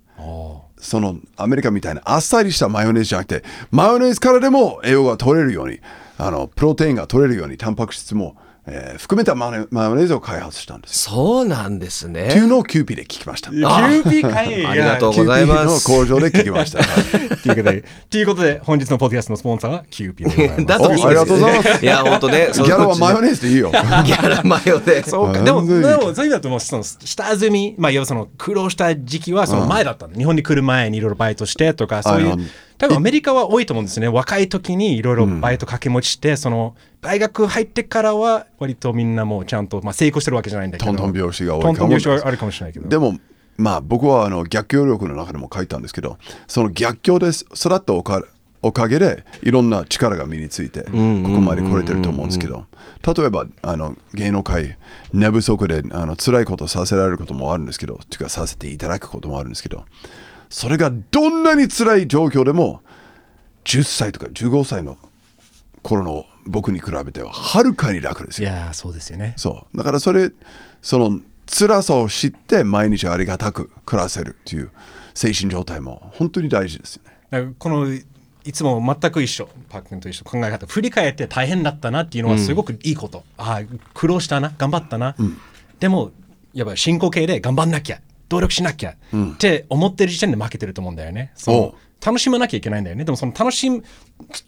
[0.77, 5.79] そのアメリカみたいなあっさりしたマヨネーズじゃなくてマヨネーズからでも栄養が取れるように
[6.17, 8.35] あのプロテインが取れるようにタンパク質も、
[8.67, 11.15] えー含めたマヨマヨネーズを開発したんですよ。
[11.15, 12.41] そうなんですっていね。
[12.41, 13.49] うのをキューピーで聞きました。
[13.49, 16.79] キューピーかいありがとうキュございますーピーの工場で聞きました。
[16.79, 22.49] はいということでということで本日のポッドキャストのスポンサーはキューピーでございますだといいですおありがとうございますいや、本当ね。
[22.53, 23.71] ギャラはマヨネネーズでいいよ。
[23.71, 25.03] ギャラマヨで。
[25.03, 30.15] そうか、うんでも、でも、そういう意味だと、もう、その、下積み、まあ、要はその、苦労した時期は、その前だったの。
[30.15, 32.37] 日本に来る前にいろいろバイトしてとか、そういう
[32.81, 34.07] 多分アメリカは多いと思うんですね。
[34.07, 40.91] 若い時にいろいろバイト掛け持ちして、その、大学入ってからは、割とみんなもうちゃんと、まあ、成功してるわけじゃないんだけど。
[40.91, 42.89] トントン拍子が多いトントン拍子あるかもしれないけど。
[42.89, 43.19] でも、
[43.57, 46.17] まあ僕はあの逆境力の中でも書いたんですけど、
[46.47, 48.23] その逆境で育ったおか
[48.63, 52.65] おかげでいろんな力が身について、ここまで来れてると思うんですけど、
[53.05, 54.77] 例えばあの芸能界、
[55.13, 59.85] 寝不足であの辛いことさせられることもあるんですけど、というかさせていただくこともあるんですけど、
[60.51, 62.81] それがどんなに辛い状況でも、
[63.63, 64.97] 10歳とか15歳の
[65.81, 68.49] 頃の僕に比べてははるかに楽ですよ。
[68.49, 69.33] いやー、そうですよね。
[69.37, 69.77] そう。
[69.77, 70.31] だからそれ、
[70.81, 74.71] その辛さを知って毎日ありがたく暮らせるっていう
[75.13, 77.11] 精神状態も本当に大事ですよね。
[77.29, 85.15] だからこのいつも全く一緒パックンと一緒考え方振り返って大変だったなっていうのはすごくいいこと、ああ苦労したな頑張ったな、
[85.79, 86.11] でも
[86.53, 88.01] やっぱ進行形で頑張んなきゃっ
[88.31, 91.33] 努力しなきゃって思ってる時点で負けてると思うんだよね。
[91.35, 93.03] そおうの楽しまなきゃいけないんだよね。
[93.03, 93.83] でもその楽しむ、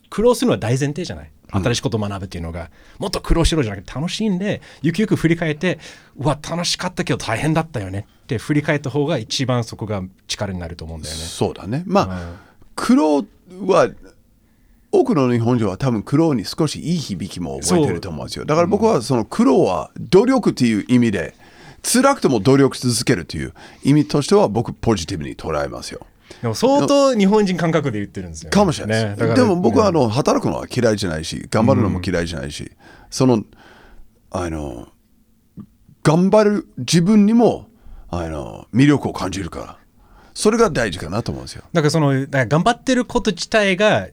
[0.09, 1.31] 苦労するのは大前提じゃない。
[1.51, 5.77] 新しいことを学ぶっていうのが、もっと苦労しろじゃなくて楽しんで、ゆくゆく振り返って、
[6.17, 11.21] うわ、楽しかったけど大変だったよねって振り返った方が一番そこが力になると思うんだよね。
[11.21, 11.83] そうだね。
[11.85, 12.31] まあ、
[12.75, 13.25] 苦労
[13.67, 13.89] は、
[14.91, 18.45] 多くの日本人は多分苦労に少しいい響きも覚えてると思うんですよ。
[18.45, 21.35] だから僕はその苦労は努力っていう意味で、
[21.83, 26.07] 辛くても努力し続けるという意味としては僕ポジティブに捉えますよ。
[26.41, 28.51] でも相当日本人感覚で言ってるんですよ、ね。
[28.51, 29.27] かもしれないです。
[29.27, 32.71] ねでも僕はあの働くのは嫌いじゃないし、頑張るのも嫌いじゃないし、
[33.09, 33.43] その、
[34.31, 34.87] あの、
[36.03, 37.67] 頑張る自分にも、
[38.09, 39.77] あの、魅力を感じるから、
[40.33, 41.63] それが大事かなと思うんですよ。
[41.73, 44.07] だからその頑張ってること自体が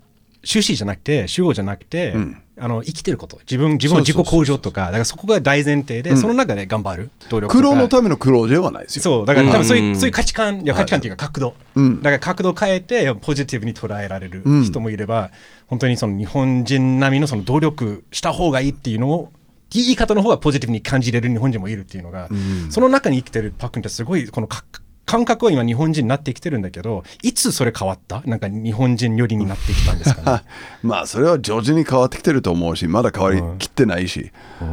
[0.44, 2.14] 終始じゃなくて主語じゃなくて、
[2.60, 3.38] あの生きてること。
[3.40, 4.86] 自分自分の自己向上とか。
[4.86, 7.10] だからそこが大前提で、その中で頑張る。
[7.28, 7.68] 努力とか。
[7.68, 9.02] 苦労のための苦労ではないですよ。
[9.02, 9.26] そう。
[9.26, 9.96] だから多分そういう,、うん。
[9.96, 15.30] そういう価値観いや価値観っていうか角度、だから角度を変えてポジティブに捉えられる人もいれば、
[15.66, 19.32] 本当にその日本人並みのその努力した方がいいっていうのを
[19.70, 22.28] 言い方の方がポジティブに感じれる日本人もいるっていうのが、
[22.70, 24.64] その中に生きてるパックンってすごいこのか
[25.06, 28.22] 感覚は今日本人になってきてるんだけどいつそれ変わった？
[28.26, 30.42] なんか日本人寄りになってきたんですかね
[30.82, 34.30] まあそれは徐々に変わってきてると思うし、まだ変わりきってないし、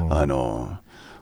[0.10, 0.78] あの、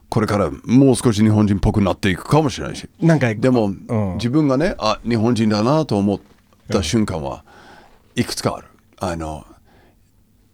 [0.09, 2.89] これからもう少し日本人っぽくなっていくかもしれないし。
[3.01, 6.19] なんかでも、ん自分がね、あ、日本人だなと思っ
[6.71, 7.43] た瞬間は
[8.15, 8.67] いくつかある。
[8.99, 9.45] あの、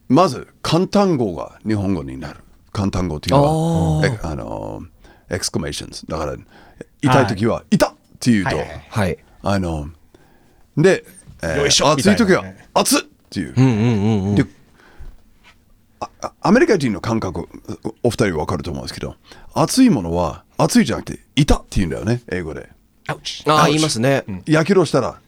[0.08, 2.40] まず、感嘆語が日本語になる。
[2.72, 4.82] 感嘆語っていうのは、えあの、
[5.30, 6.06] exclamations。
[6.08, 6.36] だから、
[7.02, 8.82] 痛い時は、痛っって言うと、はいはいはい。
[8.90, 9.18] はい。
[9.44, 9.90] あの、
[10.78, 11.04] で、
[11.44, 11.90] えーよいしょ。
[11.92, 13.54] 暑い時はみたいなね、熱っっていう。
[13.56, 14.36] うんうんうんうん。
[14.36, 14.46] で
[16.42, 17.48] アメリカ人の感覚
[18.04, 19.16] お二人分かると思うんですけど
[19.54, 22.70] 熱いものは熱いじゃなくて痛って言うんだよね英語で。
[23.08, 24.24] アウチああ、言いますね。
[24.46, 25.20] やけどしたら。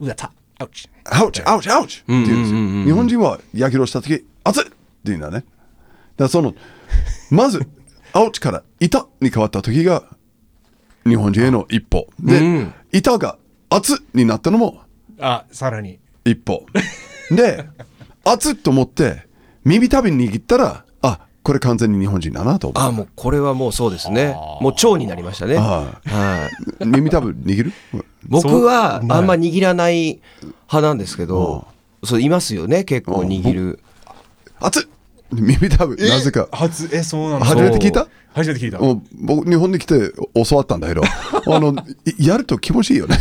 [0.00, 2.84] うわたアウチアウチアウチアウチって言うんですよ。
[2.84, 4.72] 日本人はやけどした時熱いって
[5.04, 5.36] 言うんだね。
[5.36, 5.44] だか
[6.18, 6.54] らその
[7.30, 7.66] まず
[8.12, 10.04] アウチから痛に変わった時が
[11.06, 12.08] 日本人への一歩。
[12.20, 13.38] で、痛が
[13.70, 14.80] 熱になったのも
[15.20, 15.98] あさらに。
[16.24, 16.66] 一歩。
[17.30, 17.64] で
[18.24, 19.26] 熱っと思って
[19.64, 22.82] 耳たびに握ったらあこれ完全に日本人だなと思う。
[22.82, 24.34] ああ、もうこれはもうそうですね。
[24.60, 25.56] もう蝶になりましたね。
[25.56, 26.86] ははい。
[26.86, 27.72] 耳たぶ握る？
[28.26, 31.66] 僕はあんま握らない派なんですけど、
[32.02, 33.80] そういますよね、結構握る。
[34.60, 34.82] 熱っ
[35.32, 36.48] 耳たぶなぜか。
[36.52, 37.46] 初えそうなんだ。
[37.46, 38.06] 初めて聞いた？
[38.34, 38.78] 初めて聞いた。
[38.78, 40.12] もう僕日本に来て
[40.46, 41.02] 教わったんだけど
[41.52, 41.74] あの
[42.18, 43.18] いやると気持ちいいよね。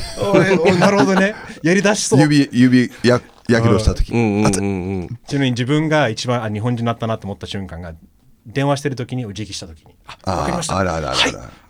[0.80, 1.36] なるほどね。
[1.64, 2.20] やりだしそう。
[2.22, 4.06] 指指ややけどした時。
[4.08, 7.94] ちなみに自分が一番あ日本人になったなと思った瞬間が
[8.46, 9.94] 電話してる時にお辞儀した時に。
[10.26, 10.78] あわかりました。
[10.78, 11.18] あらあらあら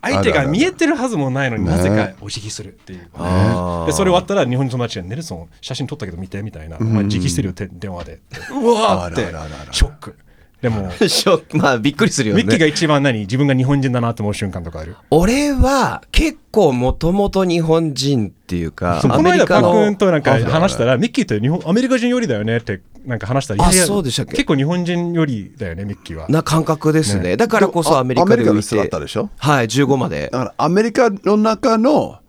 [0.01, 6.77] 相手が見えてるはずもないのにねなぜかお辞儀するっていうでそれ終わったら日本人友達がネルソン写真撮ったけど見てみたいな。
[6.79, 8.21] お前辞儀してるよって電話で。
[8.51, 9.31] うわーって。
[9.71, 10.15] ショック
[10.63, 11.57] でも ショック。
[11.57, 12.41] まあびっくりするよね。
[12.43, 13.19] ミッキーが一番何？
[13.19, 14.95] 自分が日本人だなと思う瞬間とかある？
[15.11, 24.31] 俺は結構もともと日本人っていうか、この間メリカのパンとなんか話したらミッキーって日本アメリカ人よりだよねってなんか話したらあいやいやそうでしたっけ？
[24.37, 26.27] 結構日本人よりだよねミッキーは。
[26.29, 27.35] な感覚ですね。
[27.35, 29.29] だからこそアメリカで浮いアメリカで育てったでしょ？
[29.37, 30.29] はい、15まで。
[30.31, 30.39] だ。
[30.39, 32.19] からアメリカの中の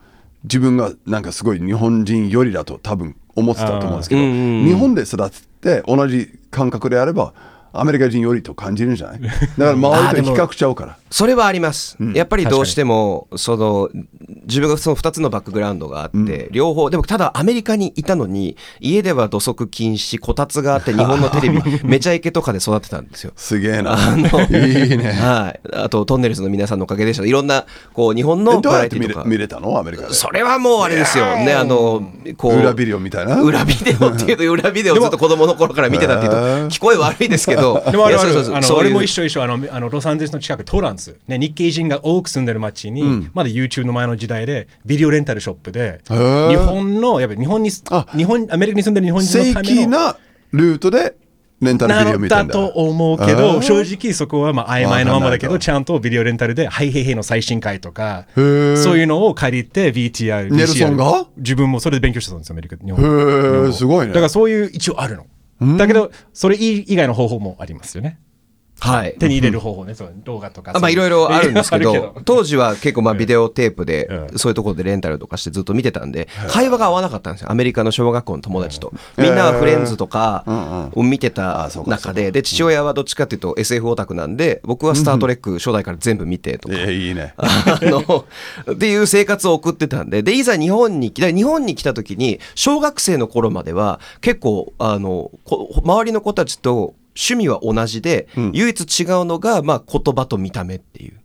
[0.42, 7.32] 自分がなんかすごい日本人よりだと多分思ってたと思うんですけど、日本で育って同じ感覚であれば
[7.74, 9.20] アメリカ人よりと感じるんじゃない？
[9.20, 10.98] だから周りと比較しちゃうから。
[11.10, 13.88] それはあります、やっぱりどうしてもその
[14.46, 23.32] 自分がその2つのバックグラウンドがあって、両方でもただアメリカにいたのに家では土足禁止こたつがあって 日本のテレビめちゃイケとかで育ってたんですよ。
[23.36, 23.92] すげえな。
[23.92, 25.12] あのいいね。
[25.12, 27.24] はい、あとトンネルズの皆さんのおかげでした。
[27.24, 29.24] いろんなこう日本えのバラエティとか。
[29.24, 29.78] 見れたの？
[29.78, 30.14] アメリカで。
[30.14, 31.26] それはもうあれですよ。
[31.26, 33.40] ねあのこう裏ビデオみたいな？
[33.40, 36.36] 裏ビデオっていうと裏ビデオをずっと子供の頃から見てたっていうと
[36.74, 46.14] 聞こえ悪いですけど でもあるあるあの俺も一緒一緒あのあのロサンゼルスの近くトランス、ね、日系人が多く住んでる街に、まだ YouTube の前の時代でビデオレンタルショップで日
[46.56, 50.16] 本のやっぱり日本にあ日本アメリカに住んでる日本人正のための規な
[50.52, 51.14] ルートで
[51.60, 52.54] レンタルビデオな見たんだ。
[52.54, 53.62] だと思うけあどー。
[53.62, 58.44] 正直そこはまあ曖昧なままだけどちゃんとビデオレンタルで「ハイヘイヘイ」の最新回とかそう
[58.98, 61.26] いうのを借りて VTR ネルソンが？
[61.36, 63.00] 自分もそれで勉強してたんですよアメリカ日本。
[63.00, 64.12] へーすごいね。
[64.12, 65.26] だからそういう一応あるの
[65.78, 68.18] だけどそれ以外の方法もありますよね。
[68.80, 69.16] はい。
[69.18, 70.72] 手に入れる方法ね、そう動画とか。
[70.74, 77.50] あまあいろいろあるんですけど、 当時は結構まあビデオテープでう、んそういうところでレンタルとかしてずっと見てたんで、会話が合わなかったんですよ。
[77.50, 78.92] アメリカの小学校の友達と。
[79.16, 80.44] みんなはフレンズとか
[80.94, 86.74] を見てた中で、で、父親はどっちかっていうと SF オタクなんで、僕はスタートレック初代から全部見てとか。
[86.76, 87.34] えいいね。
[87.36, 88.24] あの、
[88.72, 101.20] っていう生活を送ってたんで、で、いざ日本に来た、日本に来た時に、小学生の頃までは、結構、あの、こ周りの子たちと趣味は同じで、唯一違うのが、まあ、言葉と見た目っていう。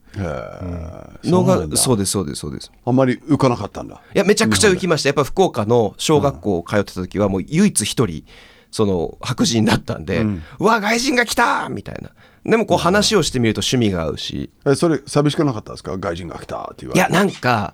[1.24, 2.72] のが、そうです、そうです、そうです。
[2.86, 4.02] あんまり浮かなかったんだ。
[4.16, 5.10] いや、めちゃくちゃ浮きました。
[5.10, 8.24] やっぱ福岡の小学校通ってた時は、もう唯一一人、
[8.72, 10.26] その白人だったんで、
[10.60, 12.12] うわ、外人が来たみたいな。
[12.46, 15.98] でもこう話をしてみると趣味が合うし、え、それ寂しくなかったですか？
[15.98, 17.12] 外人が来たって言われて。
[17.12, 17.74] いや、なんか、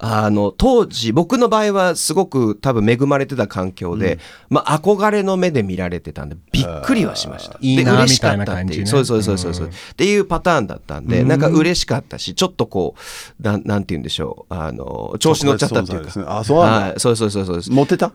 [0.00, 7.58] あの、当時、僕の場合はすごく多分恵まれてた環境で、まあ憧れの目で見られてたんで、びっくりはしました。
[7.60, 8.86] いいなで嬉しかったみたいな感じね。
[8.86, 12.94] そうそうそうそうそう、っていうパターンだったんで、なんか嬉しかったし、ちょっとこ
[13.40, 14.54] う、なんなんて言うんでしょう。
[14.54, 16.04] あの、調子乗っちゃったっていうか。
[16.04, 17.74] 特別存在ですねあそうなんだはい、そうそうそうそう。
[17.74, 18.12] モテた？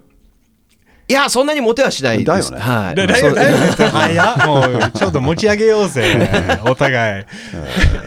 [1.07, 2.51] いや、そんなにモテはしないです。
[2.51, 2.71] だよね。
[2.71, 2.95] はい。
[2.95, 3.57] だよだよ
[3.91, 4.47] 早っ。
[4.47, 6.29] もうちょっと持ち上げようぜ。
[6.65, 7.25] お互い。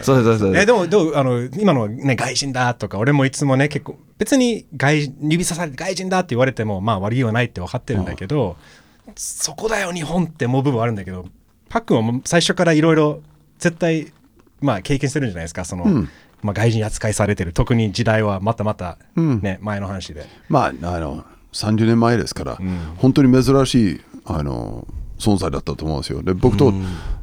[0.01, 0.57] そうそうそう。
[0.57, 8.57] えでもどうあの今のね外人だとか俺もいつもね結構別に外指さされて外人だって言われてもまあ悪気はないって分かってるんだけど、
[9.15, 11.25] そこだよ日本って思う部分はあるんだけど
[11.69, 13.21] パックンは最初からいろいろ
[13.59, 14.11] 絶対
[14.59, 15.65] まあ経験してるんじゃないですか。
[15.65, 15.85] その、
[16.41, 17.53] まあ、外人扱いされてる。
[17.53, 20.25] 特に時代はまたまたね、前の話で。
[20.49, 22.59] まあ、あの、30年前ですから、
[22.97, 24.85] 本当に珍しい、あの、
[25.17, 26.21] 存在だったと思うんですよ。
[26.21, 26.73] で、僕と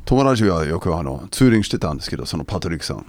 [0.05, 3.07] 友達がよくあのツーリングしてたんですけど、そのパトリックさん。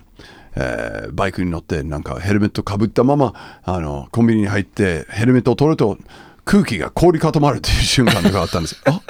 [0.58, 5.98] えーバイクに乗ってなんかヘルメットかぶったままあのコンビニに入ってヘルメットを取ると
[6.46, 8.82] 空気が凍り固まるという瞬間があったんです。
[8.88, 9.02] あ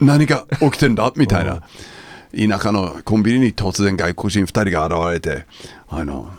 [0.00, 1.10] 何が起きてんだ？
[1.16, 1.62] みたいな。
[2.36, 5.46] 田舎のコンビニに突然外国人2人が現れて
[5.88, 6.30] あの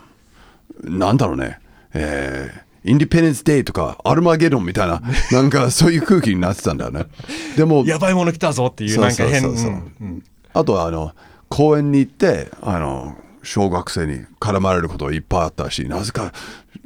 [0.84, 1.58] なんだろうね、
[1.92, 7.06] えーインディペンデンス・デイとかアルマゲドンみたいな、なんかそういう空気になってたんだよね。
[7.56, 11.12] でも、やばいもの来たぞっていうなんか変あとはあの
[11.48, 16.32] 公園に行ってあの小学生に絡まれることがいっぱいあったしなぜか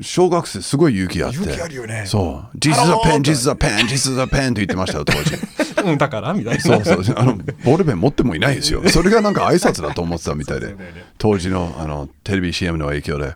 [0.01, 1.37] 小学生すごい勇気あって。
[1.37, 2.05] 勇気あるよね。
[2.07, 5.35] そう「This is a pen, this is a pen, this is a pen」と言ってましたよ当時。
[5.85, 6.61] うんだからみたいな。
[6.61, 7.15] そうそう。
[7.17, 8.83] あのボールペン持ってもいないですよ。
[8.89, 10.75] それがなんか挨拶だと思ってたみたいで。
[11.19, 13.35] 当時のあのテレビ CM の影響で。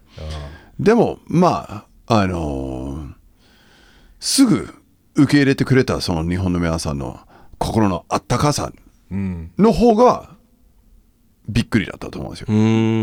[0.81, 3.11] でもまああの
[4.19, 4.75] すぐ
[5.15, 7.21] 受け入れてくれたその日本の皆さんの
[7.59, 8.73] 心のあったかさ
[9.59, 10.31] の方が
[11.49, 12.47] びっくりだったと思うんですよ。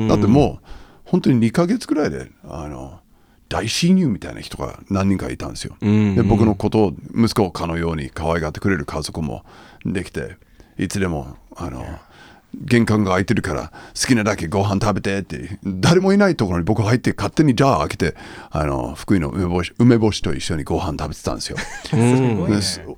[0.07, 0.67] だってもう
[1.03, 2.99] 本当に2ヶ月くらいであの
[3.47, 5.75] 大親友みたいな人が何人かいたんですよ。
[6.15, 9.45] で僕のことを息子をかのように可愛がってくれる家族も
[9.85, 10.37] できて
[10.77, 11.85] いつでもあの
[12.63, 18.15] 玄関が開いてるから好きなだけご飯食べてって誰もいないところに僕入って勝手にジャー開けて
[18.49, 21.57] あの福井の梅干し梅干しと一緒にご飯食べてたんですよ。
[22.47, 22.97] でそ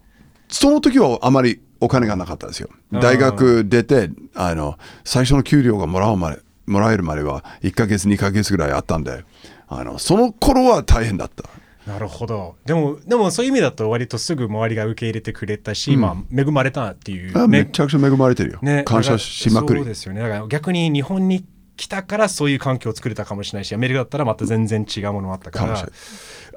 [0.50, 2.70] その時はあまりお金がなかったですよ。
[2.91, 9.24] 大学出てあの最初の給料がもらうまでもらえるまでは1ヶ月2ヶ月ぐらいあったんで
[9.67, 11.43] あのその頃は大変だった。
[11.88, 18.60] なるほどでもでもそういう意味だと割とすぐ周りが受け入れてくれたし、まあ恵まれたっていうあめねちゃくちゃ恵まれてるよ。
[18.62, 19.88] ね感謝しまくりそう。
[19.88, 21.45] ですよねだから逆に日本に
[21.78, 25.89] 来たからそういう環境を作れたかもしれないしアメリカだったらまた全然違うものもあったから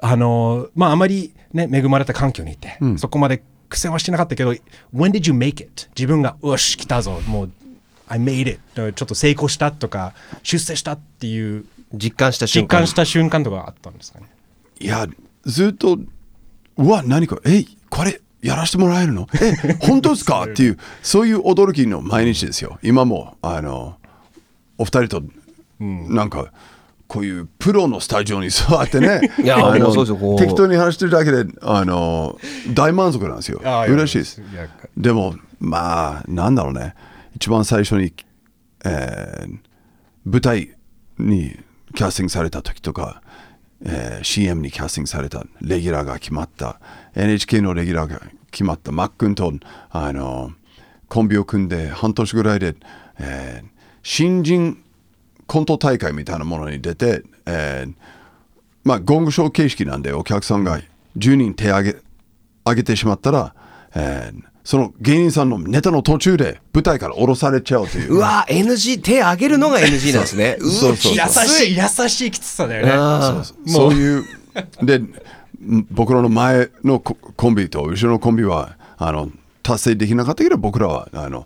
[0.01, 4.59] あのまああまりね恵まれた環境にいて、そこまで苦戦はしてなかったけど When
[5.11, 5.87] did you make it?
[5.95, 7.51] 自分がよし来たぞもう
[8.07, 10.13] I made it ちょっと成功したとか
[10.43, 12.79] 出世したっていう実感した瞬間。
[12.79, 14.25] 実感した瞬間とかあったんですかね？
[14.79, 15.07] いや、
[15.45, 15.97] ずっと、
[16.77, 19.27] うわ、何か、えい、これ、やらせてもらえるの？
[19.41, 20.45] え、本当ですか？
[20.49, 22.79] っていう、そういう驚きの毎日ですよ。
[22.81, 23.97] 今も、あの、
[24.77, 25.23] お二人と、
[25.79, 26.51] なんか、
[27.07, 29.19] こういうプロのスタジオに座ってね、
[30.37, 32.39] 適当に話してるだけで、あの、
[32.73, 33.59] 大満足なんですよ。
[33.93, 34.41] 嬉しいです。
[34.97, 36.95] でも、まあ、なんだろうね、
[37.35, 38.13] 一番最初に、
[38.85, 39.59] えー
[40.23, 40.75] 舞台
[41.17, 41.57] に
[41.95, 43.20] キャスティングされた時とか、
[43.85, 46.79] えー CM にキャスティングされたレギュラーが決まった
[47.15, 49.51] NHK のレギュラーが決まったマックンと
[49.89, 50.51] あの
[51.07, 52.75] コンビを組んで半年ぐらいで、
[53.19, 53.71] えー
[54.03, 54.83] 新人
[55.45, 57.93] コント大会みたいなものに出て、えー
[58.83, 60.79] まあゴングショー形式なんでお客さんが
[61.17, 61.99] 10人手挙げ
[62.65, 63.53] 上げてしまったら、
[63.95, 68.15] えーその芸人さんのネタの途中で舞台から降ろされちゃうという。
[68.15, 70.57] うわ NG、手上げるのが NG なんですね。
[70.61, 71.13] うそうそう。
[71.13, 72.91] 優わしい優しいきつさだよね。
[72.93, 74.25] あそういう
[74.83, 75.13] でん
[75.91, 79.29] 僕らの前のココンビと後ろのコンビはあの
[79.63, 81.45] 達成できなかったけど僕らはあの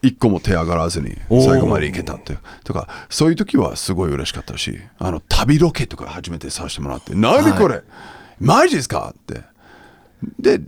[0.00, 2.38] 一個も手上がらずに最後まで行けたっていう。
[2.64, 7.82] とかそういう時はすごい嬉しかったしあの旅ロケとか初めてさせてもらって「何これ、
[8.40, 9.42] マジですか?」って。
[10.40, 10.60] で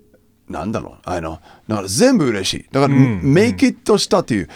[0.51, 0.94] なんだろう。
[1.05, 2.66] あのだから全部嬉しい。
[2.72, 4.48] だから、メイキットしたっていう、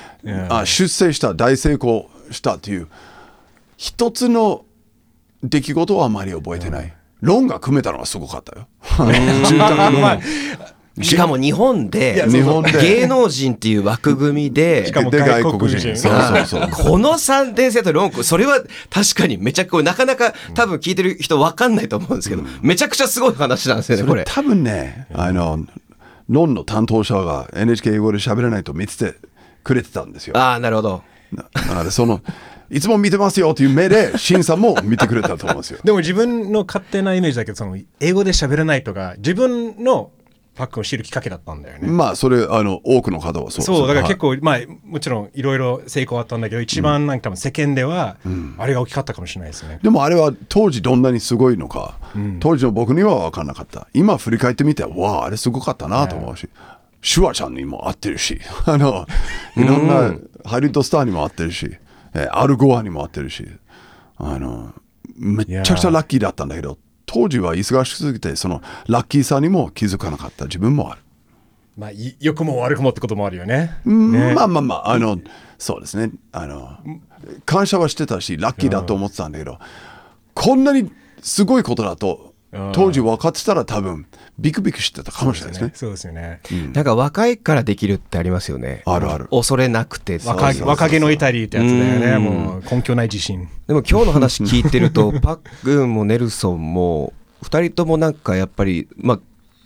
[0.50, 2.88] あ出世した大成功したっていう。
[3.76, 4.64] 一つの
[5.42, 8.66] 出来事はあまり覚えてない、論が組めたのはすごかったよ。
[9.46, 12.72] 住宅ローンしかも日本で日本で。
[12.80, 15.96] 芸能人っていう枠組みでしかもで外国人。
[15.96, 16.70] そうそうそう。
[16.70, 24.24] この3点セットロンクそれは確かにめちゃくちゃなかなか多分聞いてる人分かんないと思うんですけど、めちゃくちゃすごい話なんですよねこれ。
[24.24, 25.64] 多分ね、あの、
[26.28, 29.14] ロンの担当者が NHK 英語で喋れないと見てて
[29.62, 30.36] くれてたんですよ。
[30.36, 31.02] ああなるほど
[31.32, 32.20] なだからその、
[32.70, 35.80] いつも見てますよっていう目で、審査も見てくれたと思うんですよ。
[35.84, 40.10] でも自分の勝手なイメージだけどその英語で喋れないとか自分の
[40.54, 41.88] パックンを知るきっかけだったんだよね。
[41.88, 48.16] まあ、それ、あの、多くの方はそうそうだから結構、構、まあもちろんいろいろ成功あったんだけど一番なんか世間では
[48.58, 49.80] あれが大きかったかもしれないですね。
[49.82, 51.98] でもあれは当時どんなにすごいのか、
[52.40, 53.88] 当時の僕には分からなかった。
[53.92, 56.48] 今振り返ってみて、わあ、あれすごかったなと思うし、
[57.02, 59.06] シュワちゃんにも合ってるし、 あの、
[59.56, 61.76] いろんなハリウッドスターにも合ってるし、
[62.14, 63.46] えーアルゴアにも合ってるし、
[64.16, 64.72] あの、
[65.16, 71.00] めっちゃくちゃラッキーだったんだけど、当時は忙しすぎて、そのラッキーさにも気づかなかった自分もある。
[71.76, 73.76] まあい良くも悪くもってこともあるよね。
[73.84, 75.18] まあまあまあ、あの、
[75.58, 76.12] そうですね。
[76.32, 76.78] あの、
[77.44, 79.58] 感謝はしてたし、ラッキーだと思ってたんだけど、
[80.34, 80.90] こんなに
[81.20, 82.33] すごいことだと、
[82.72, 84.06] 当時分かってたら多分、
[84.38, 85.72] ビクビクしてたかもしれないですね。
[85.74, 86.40] そうですよね。
[86.72, 92.18] なんか若いからできるってありますよねあるある恐れなくて若そうそう若気の至りってやつだよね。
[92.18, 93.48] もう根拠ない自信。
[93.66, 99.20] でも今日の話聞いてるとパックンもネルソンも2人ともなんかやっぱりまあ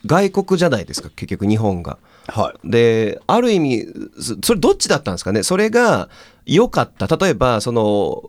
[0.07, 1.99] 外国じゃないですか結局日本が。
[2.29, 2.71] はい。
[2.71, 3.87] である意味
[4.21, 6.09] そそれどっちだったんですかねそれが
[6.45, 8.23] 良かった例えばその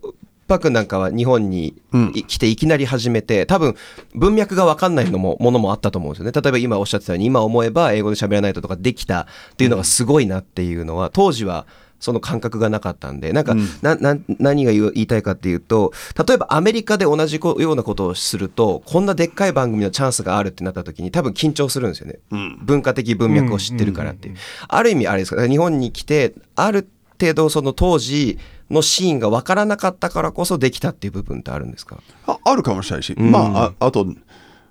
[0.49, 2.11] パックンなんかは日本にうん。
[2.13, 3.75] い来ていきなり始めて多分
[4.13, 6.31] 文脈が分かんないのもものもあったと思うんですよね。
[6.31, 9.21] 例えば今おっしゃってたように今思えば英語で喋らないととかできた
[9.53, 11.65] っていうのがすごいなっていうのは当時は
[11.99, 15.91] その感覚がなかったんでなんか、なな何が言いたいかっていうと
[16.27, 22.19] 例えばアメリカで同じこようなことをするとこんなでっかい番組のチャンスがあるってなった時に多分緊張するんですよね、
[22.61, 24.35] 文化的文脈を知ってるからっていう、
[24.67, 26.87] ある意味あれですか日本に来てある
[27.19, 28.37] 程度その当時
[28.69, 31.97] のシーンが分からなかったからこそできたっていう部分ってあるんですか？
[32.27, 34.07] ああるかもしれないし、まあ、ああと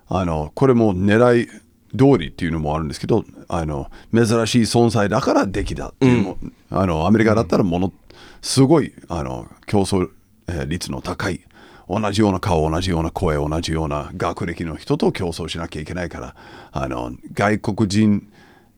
[0.07, 6.37] あのこれも狙い通りっていうのもあるんですけどあの珍しい存在だからできたっていうのも、
[6.69, 7.93] あのアメリカだったらもの
[8.41, 10.09] すごいあの競争
[10.47, 11.41] えー率の高い
[11.87, 16.35] 同じような顔同じような声同じような学歴の人と競争しなきゃいけないから
[16.71, 18.31] あの外国人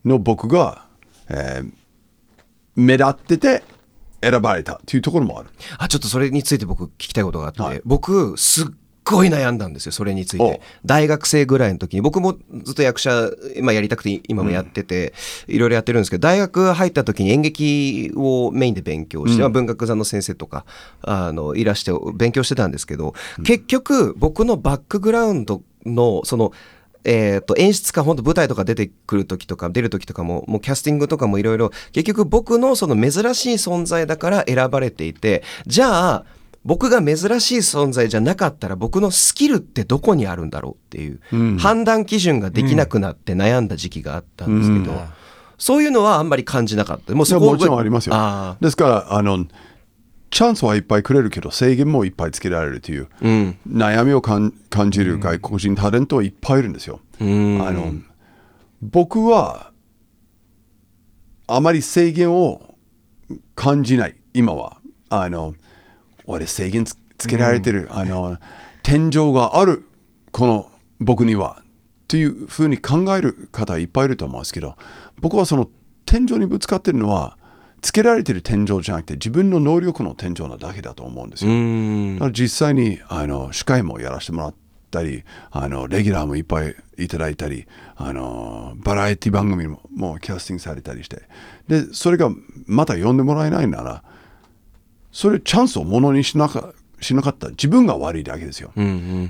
[0.04, 0.86] の僕が、
[1.28, 1.72] えー
[2.76, 3.62] 目立ってて
[4.22, 5.50] 選ばれたっていうところもある。
[5.78, 7.82] あちょっとそれについて僕聞きたいことがあって、はい。
[7.84, 8.66] 僕すっ
[9.04, 12.00] ごい悩んだんですよそれについおて大学生ぐらいの時に。
[12.02, 15.12] 僕もずっと役者今やりたくて今もやってて、
[15.48, 20.64] いろいろやってるんですけど大学入った時に演劇をメインで勉強して、まあ文学座の先生とか
[21.02, 23.14] あのいらして勉強してたんですけど、
[23.44, 26.52] 結局僕のバックグラウンドのその
[27.04, 36.24] えー、と演出家本当舞台とか出てくる時とか出る時とかももうキャスティングとかもいろいろ結局僕のその珍しい存在だから選ばれていてじゃあ
[36.64, 44.92] 僕が珍しい存在じゃなかったら僕のスキルってどこにあるんだろうっていう、判断基準ができなくなって悩んだ時期があったんですけど、
[45.58, 47.14] そういうのはあんまり感じなかった。
[47.14, 48.14] もうそこもちろんありますよ。
[48.14, 48.56] あ。
[48.60, 49.44] ですからあの
[50.32, 53.08] チャンスはいっぱいくれるけど制限もいっぱいつけられるという、
[53.68, 54.52] 悩みを感
[54.90, 57.00] じる外国人タレントはいっぱいいるんですよ。
[57.20, 57.92] あの
[58.80, 59.72] 僕は
[61.46, 62.74] あまり制限を
[63.54, 64.78] 感じない今は。
[65.10, 65.54] あの
[66.24, 68.38] 俺制限つつけられてる、あの
[68.82, 69.86] 天井がある
[70.32, 71.58] この僕には。
[71.60, 71.64] っ
[72.08, 74.76] ていうふうに考える方いっぱいいると思うんですけど
[75.22, 75.70] 僕はその
[76.04, 77.38] 天井にぶつかってるのは
[77.82, 81.50] つけられてる天井じゃなくて自分の能力の天井なだけだと思うんですよ。
[82.14, 84.54] だから実際にあの司会もやらせてもらっ
[84.90, 87.66] たりあのレギュラーもいっぱいいただいたり
[87.96, 91.22] あのバラエティ番組ももうキャスティングされたりして
[91.66, 92.30] でそれが
[92.66, 94.04] また呼んでもらえないなら
[95.10, 96.72] それチャンスをものにしなか
[97.02, 98.72] しなかった自分が悪いだけですよ。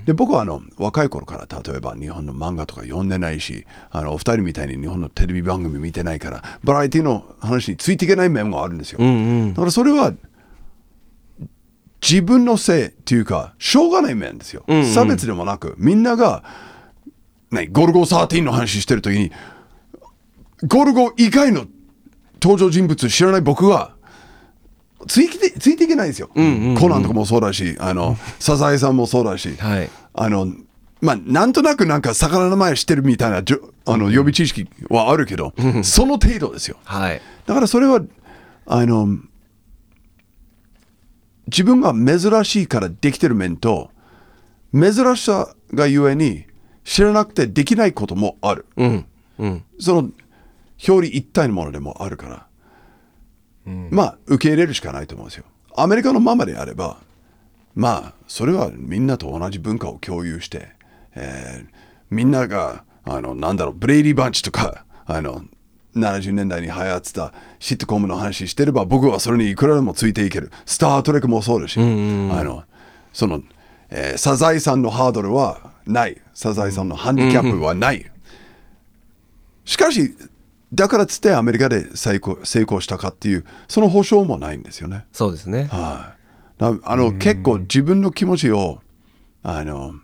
[0.04, 8.98] で僕はあの若い頃から例えば日本の漫画とか読んでないしあのお二人みたいに日本のテレビ番組見てないからバラエティの話についていけない面もあるんですよ。
[8.98, 10.12] だからそれは
[12.02, 14.64] 自分のせいっていうかしょうがない面ですよ。
[14.94, 16.44] 差別でもなくみんなが、
[17.50, 19.32] ね、ゴルゴ13の話してる時に
[20.66, 21.66] ゴルゴ以外の
[22.42, 23.94] 登場人物知らない僕は
[25.06, 26.40] ついてついていけないんですよ、コ
[26.88, 29.90] ナンとかもそうだしあのサザエさんもそうだし、はい。
[30.14, 30.52] あの
[31.00, 36.76] まあなんとなくなんか魚の名前知ってるみたいなじょあの予備知識はあるけど、その程度ですよ。
[36.84, 37.20] はい。
[37.46, 38.00] だからそれは
[38.66, 39.08] あの
[41.46, 43.90] 自分が珍しいからできてる面と
[44.72, 46.46] 珍しさがゆえに
[46.84, 49.06] 知らなくてできないこともある、うん。
[49.38, 49.64] うん。
[49.80, 50.10] その
[50.88, 52.46] 表裏一体のものでもあるから、
[53.64, 55.44] まあ受け入れるしかないと思うんですよ。
[55.76, 56.98] アメリカのままであれば
[57.74, 60.68] まあそれはみんなと同じ文化を共有して、
[61.14, 65.42] えーみんながあのなんだろうブレイディ・バンチとかあの
[65.96, 70.50] 70年代に流行ってたシットコムの話してれば僕はそれにいくらでもついていける。
[70.66, 72.64] スター・トレックもそうだし、あの
[73.14, 73.42] その、
[73.88, 76.20] えーサザエさんのハードルはない。
[76.34, 78.10] サザエさんのハンディキャップはない、
[79.64, 80.14] しかし
[80.72, 85.04] だからつってアメリカで成功成功したかっていうその保証もないんですよね。
[85.12, 85.64] そうですね。
[85.64, 86.14] は
[86.58, 88.80] い、だあの結構自分の気持ちを
[89.42, 89.94] あの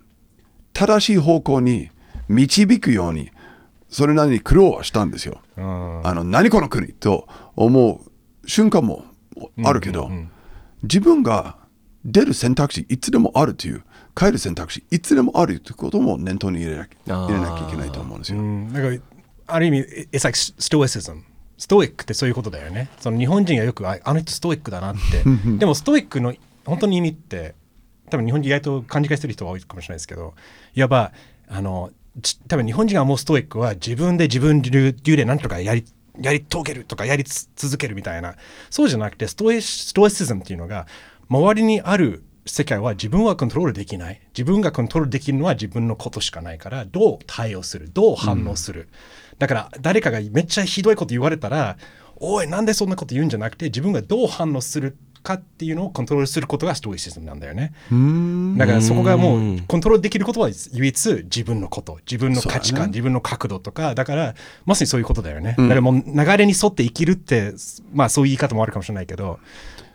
[0.73, 1.89] 正しい方向に
[2.27, 3.31] 導くように
[3.89, 5.41] それなりに苦労はしたんですよ。
[5.57, 9.05] あの何この国と思う瞬間も
[9.63, 10.11] あるけど、
[10.83, 11.57] 自分が
[12.05, 13.83] 出る選択肢いつでもあるという
[14.15, 17.25] 帰る選択肢いつでもあるということも念頭に入れなきあー。
[17.27, 18.39] 入れなきゃいけないと思うんですよ。
[18.39, 18.97] うん、だから
[19.49, 19.79] ある意味
[20.11, 21.23] it's like stoicism
[21.57, 22.89] ストイックってそういうことだよね。
[22.99, 25.23] その日本人がよくああの人ストイックだなって。
[25.57, 26.33] でもストイックの
[26.65, 27.53] 本当に意味って
[28.09, 30.33] 多分日本人意外と勘違いしてる人は多いかもしれないですけど
[30.73, 31.11] いわば
[31.47, 31.91] あの
[32.21, 35.83] ち多分日本人が思うストイックは自分で自分流流で何とかやり
[36.21, 38.35] やり遂げるとかやりつ続けるみたいな。
[38.69, 40.87] そうじゃなくてストイストイシズムっていうのが
[41.29, 44.21] 周りにある世界は自分はコントロールできない。
[44.29, 48.89] 自分がコントロールできるのは自分のことしかないからどう対応するどう反応する、
[49.39, 51.77] だから誰かがめっちゃひどいこと言われたら
[52.17, 57.73] おいなんでそんなこと言うんじゃなくて自分がどう反応するかっていうのをコントロールすることがストイシズムなんだよね。
[58.57, 61.99] だからそこがもうコントロールできることは唯一自分のこと。
[62.09, 62.87] 自分の価値観、ね。
[62.89, 63.95] 自分の角度とか。
[63.95, 64.35] だから
[64.65, 67.53] まさにそういうことだよね、だからもう流れに沿って生きるって
[67.93, 69.39] まあそういう言い方もあるかもしれないけど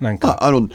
[0.01, 0.43] なんか。
[0.43, 0.69] ああの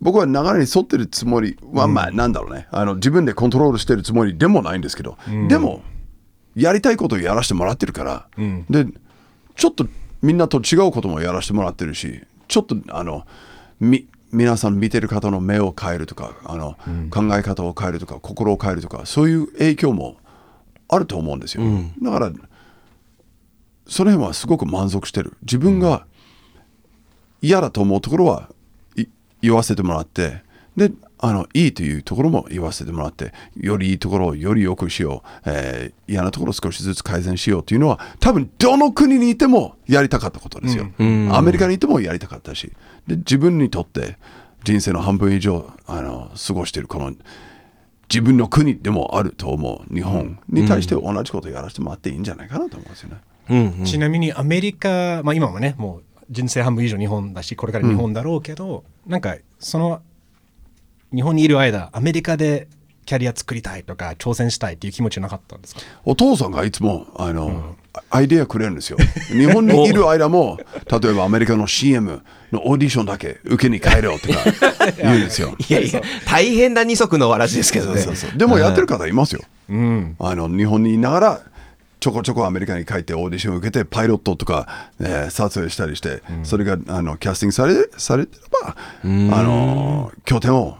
[0.00, 2.68] 僕は流れに沿ってるつもりは、まあなんだろうね。
[2.70, 5.18] あの自分でコントロールしてるつもりでもないんですけど、
[5.48, 5.82] でも
[6.56, 8.28] やりたいことをやらせてもらってるから、
[8.70, 8.86] で
[9.54, 9.86] ちょっと
[10.22, 13.26] みんなと違うこともやらせてもらってるしちょっとあの
[13.78, 16.76] み皆さん見てる方の目を変えるとかあの、
[17.10, 20.16] 考え方を変えるとか心を変えるとかそういう影響も
[20.88, 21.62] あると思うんですよ、
[22.02, 22.32] だから
[23.86, 25.36] その辺はすごく満足してる。
[25.42, 26.06] 自分が
[27.40, 28.48] 嫌だと思うところは
[28.96, 29.06] い
[29.42, 30.42] 言わせてもらって。
[30.76, 40.86] であのいいというところも言わせてもらってよりいいところをより良くしよう、えー嫌なところを少しずつ改善しようというのは多分どの国にいてもやりたかったことですよ、
[41.32, 42.72] アメリカにいてもやりたかったし。
[43.08, 44.18] で自分にとって
[44.62, 47.12] 人生の半分以上あの過ごしているこの
[48.08, 53.16] 自分の国でもあると思う日本に対して同じことをやらせてもらっていいんじゃないかなと思うんですよね。
[53.48, 60.02] うんちなみにアメリカ、まあ、今もねもう人生半分以上日本だしこれから日本だろうけど、なんかその
[61.16, 62.68] 日本にいる間アメリカで
[63.06, 65.80] キャリア作りたいとか挑戦したいっていう気持ちなかったんですか？
[66.04, 67.76] お父さんがいつもあの、
[68.10, 68.98] アイデアくれるんですよ。
[69.28, 70.58] 日本にいる間も、
[70.90, 74.38] 例えばアメリカの CM のオーディションだけ受けに帰ろうとか
[75.00, 75.54] 言うんですよ。
[75.68, 78.00] いやいや大変な二足のわらじですけどね。
[78.00, 79.40] そうそうでもやってる方いますよ。
[79.70, 80.16] うん。
[80.18, 81.40] あの日本にいながら
[82.00, 88.76] ちょこちょこアメリカに帰ってオーディションを受けてパイロットとか、えー撮影したりして、それがあのキャスティングされされてれば、
[89.38, 90.76] あの拠点を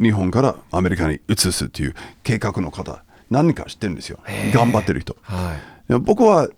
[0.00, 4.18] 日本からアメリカに移すっていう計画の方何人か知ってるんですよ。
[4.52, 5.16] 頑張ってる人。
[5.22, 5.56] は
[5.88, 5.98] い。
[6.00, 6.48] 僕は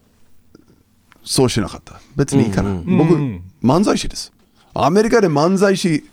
[1.24, 2.00] そうしなかった。
[2.16, 3.14] 別にいいかな、僕、
[3.62, 4.32] 漫才師です。
[4.72, 6.04] アメリカで漫才師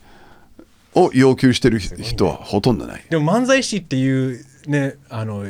[0.96, 3.04] を要求してる人はほとんどない。
[3.10, 5.46] でも漫才師っていうねあの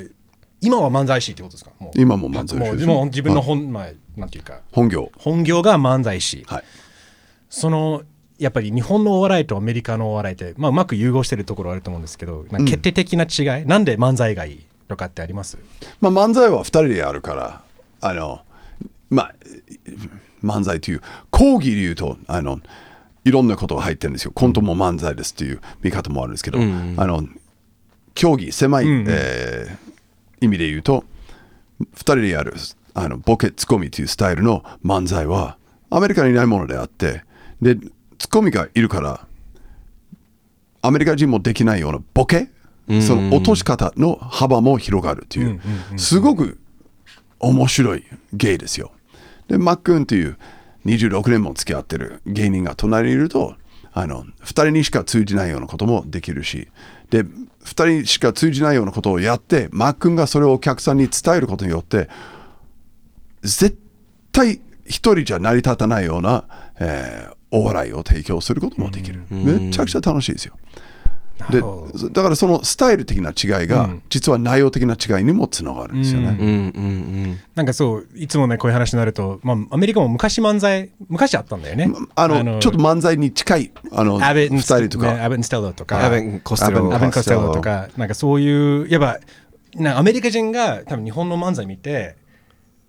[0.60, 1.72] 今は漫才師ってことですか？
[1.96, 2.88] 今も漫才師もうです。
[2.88, 3.88] もう自分の本、まあ
[4.18, 4.62] なんていうか。
[4.72, 5.12] 本業。
[5.18, 6.64] 本業が漫才師、はい。
[7.50, 8.04] その
[8.40, 15.58] やっぱり日本のお笑いとアメリカのお笑いって、まあ、うまく融合してるところあると思うんですけど決定的な違い、なんで漫才がいいとかってあります？
[16.02, 17.62] まあ、漫才は2人でやるから
[18.02, 18.42] あの
[19.10, 19.36] まあ
[20.44, 22.60] 漫才という講義で言うとあの
[23.26, 24.32] いろんなことが入ってるんですよ。
[24.34, 27.28] コントも漫才ですっていう見方もあるんですけど、あの
[28.14, 29.88] 競技狭い、えー
[30.40, 31.04] 意味で言うと
[31.82, 32.54] 2人でやる
[32.94, 35.58] あのボケツッコミというスタイルの漫才は
[35.90, 37.24] アメリカにないものであって
[37.60, 37.76] で
[38.18, 39.28] ツッコミがいるから
[40.82, 42.50] アメリカ人もできないようなボケ、
[43.02, 45.60] その落とし方の幅も広がるという、
[45.98, 46.60] すごく
[47.40, 48.04] 面白い
[48.34, 48.92] 芸ですよ。
[49.48, 50.38] で、マックンという
[50.86, 53.56] 26年も付き合ってる芸人が隣にいると
[53.92, 56.70] あの2人にしか通じないようなこともできるし。
[57.10, 62.10] で2人しか通じないようなことをやってマックンがそれをお客さんに伝えることによって
[63.44, 63.78] 絶
[64.34, 66.46] 対一人じゃ成り立たないような、
[66.80, 70.58] えーお笑いを提供することもできる、めちゃくちゃ楽しいですよ。
[71.52, 71.62] で
[72.12, 76.48] だからそのスタイル的な違いが、実は内容的な違いにもつながるんですよね、うん。
[76.48, 76.54] うんう
[77.30, 81.92] んなんかそういつもねこういう話になると、まあ、アメリカも昔漫才昔あったんだよね。
[82.16, 86.04] あのちょっと漫才に近いあのアベンスタイルとか、ねアベン・ステロとか。
[86.04, 87.88] アベンコステロアベン・コステロとか。
[87.98, 89.20] なんかそういうやっぱ
[89.76, 92.16] なアメリカ人が多分日本の漫才見て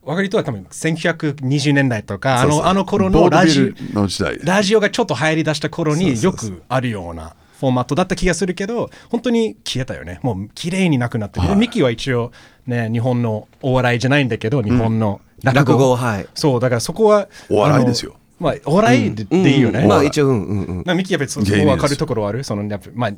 [0.08, 4.38] 分かる人は多分1920年代とかあのあの頃のラジビルの時代。
[4.42, 10.18] ラジオがちょっと流行り出した頃によくあるようなフォーマットだった気がするけど本当に消えたよね。
[10.22, 12.32] もう綺麗になくなってる、でミキは一応
[12.66, 16.26] ね日本のお笑いじゃないんだけど日本の落語,、落語はい。
[16.34, 18.16] そうだからそこはお笑いですよ。
[18.40, 20.82] まあお笑いで,、でいいよね、まあ一応うんうんうん。
[20.86, 22.44] なミキやっぱりそそこ分かるところはある。
[22.44, 23.12] そのやっぱまあ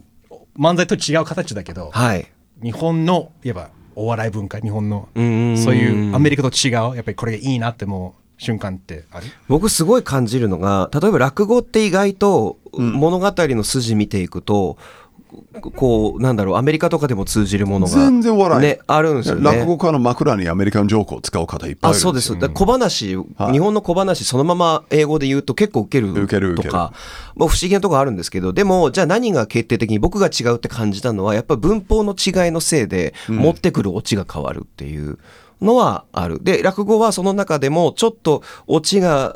[0.58, 2.26] 漫才と違う形だけど、はい。
[2.60, 5.08] 日本のいわばお笑い文化日本の。
[5.14, 5.24] そう
[5.74, 9.26] いうアメリカと違うやっぱりこれがいいなって思う瞬間ってある？
[9.48, 14.78] 僕すごい感じるのが例えば落語って意外と物語の筋見ていくと、
[15.74, 19.42] こうなんだろうアメリカとかでも通じるものが全然笑い、ね、あるんですよね。
[19.42, 26.92] 落語家の枕にアメリカンジョークを使う方いっぱいいるあそうですだから小話、はい日本の小話そのまま英語で言うと結構ウケるウケるウケるとか
[27.34, 35.18] もう不思議なところあるんですけどでもじゃあ何が決定的に僕が違うって感じたのはやっぱ文法の違いのせいで持ってくるオチが変わるっていう。
[35.60, 36.42] のはある。
[36.42, 39.34] で、落語はその中でもちょっとオチが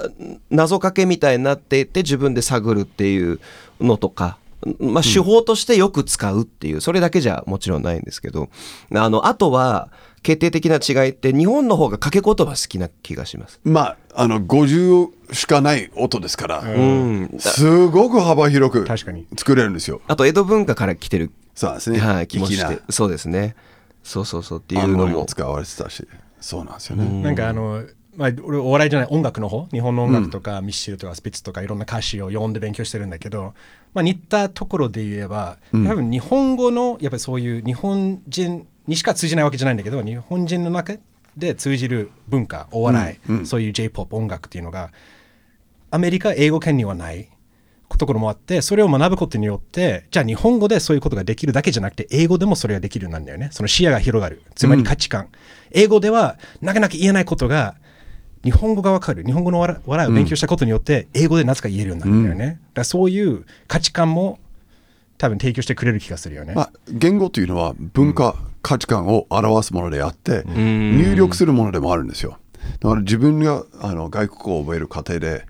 [0.51, 3.40] 謎かけみたいになっていて自分で探るっていう
[3.80, 4.38] のとか、
[4.81, 8.49] まあ手法としてよく使うっていう、それだけじゃもちろんないんですけど、
[8.95, 9.91] あの、あとは
[10.23, 13.61] 決定的な違いって日本の方が掛け言葉好きな気がします。
[13.65, 17.37] まああの50しかない音ですから、うん。
[17.39, 22.81] すごく幅広く確かに作れるんですよあと江戸文化から来てる、そうですね、はい、気もして。
[22.91, 23.57] そうですね。
[24.03, 25.19] そうそうそうっていうのも。
[25.21, 26.07] も使われてたし
[26.41, 27.85] そうなんですよね、なんかあの、
[28.17, 29.67] まあ、俺お笑いじゃない音楽の方？
[29.73, 33.55] 日本の音楽とか、ミッシルとかスピッツとかいろんな歌詞を読んで勉強してるんだけど、
[33.95, 40.95] まあ、似たところで言えば、多分日本語のやっぱりそういう日本人にしか通じないわけじゃないんだけど日本人の中
[41.36, 44.90] で通じる文化お笑い、そういう j p o p 音楽っていうのが
[45.90, 47.28] アメリカ英語圏にはない
[47.97, 53.49] ところもあってそれを学ぶことによってじゃあ日本語でそういうことができるだけじゃなくて英語でもそれができるようになるんだよね。
[53.53, 54.42] その視野が広がる。
[54.55, 55.28] つまり価値観、
[55.70, 57.76] 英語ではなかなか言えないことが
[58.45, 59.24] 日本語がわかる。
[59.24, 64.38] 日本語の笑笑いを勉強したことによって英語でなぜか言えるようになるんだよね、だからそういう価値観も
[65.18, 72.38] 多分提供してくれる気がするよね、まあ、言語というのは文化、価値観を表すものであって、入力するものでもあるんですよ。
[72.80, 75.47] だから自分があの外国語を覚える過程で、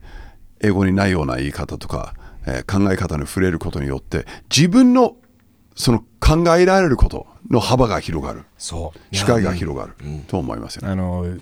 [0.60, 2.14] 英語にないような言い方とか、
[2.46, 5.16] えー考え方に触れることによって、自分の
[5.74, 8.44] その考えられることの幅が広がる。
[8.58, 9.16] そう。
[9.16, 9.94] 視界が広がる、
[10.26, 10.92] と思いますよね。
[10.92, 11.36] あの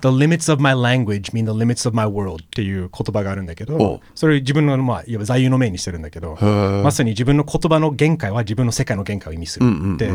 [0.00, 10.10] The limits of my language mean the limits of my world っていう言葉があるんだけおど、それ自分の、まあ、いわば座右の銘にしてるんだけど、ーまさに自分の言葉の限界は自分の世界の限界を意味するって、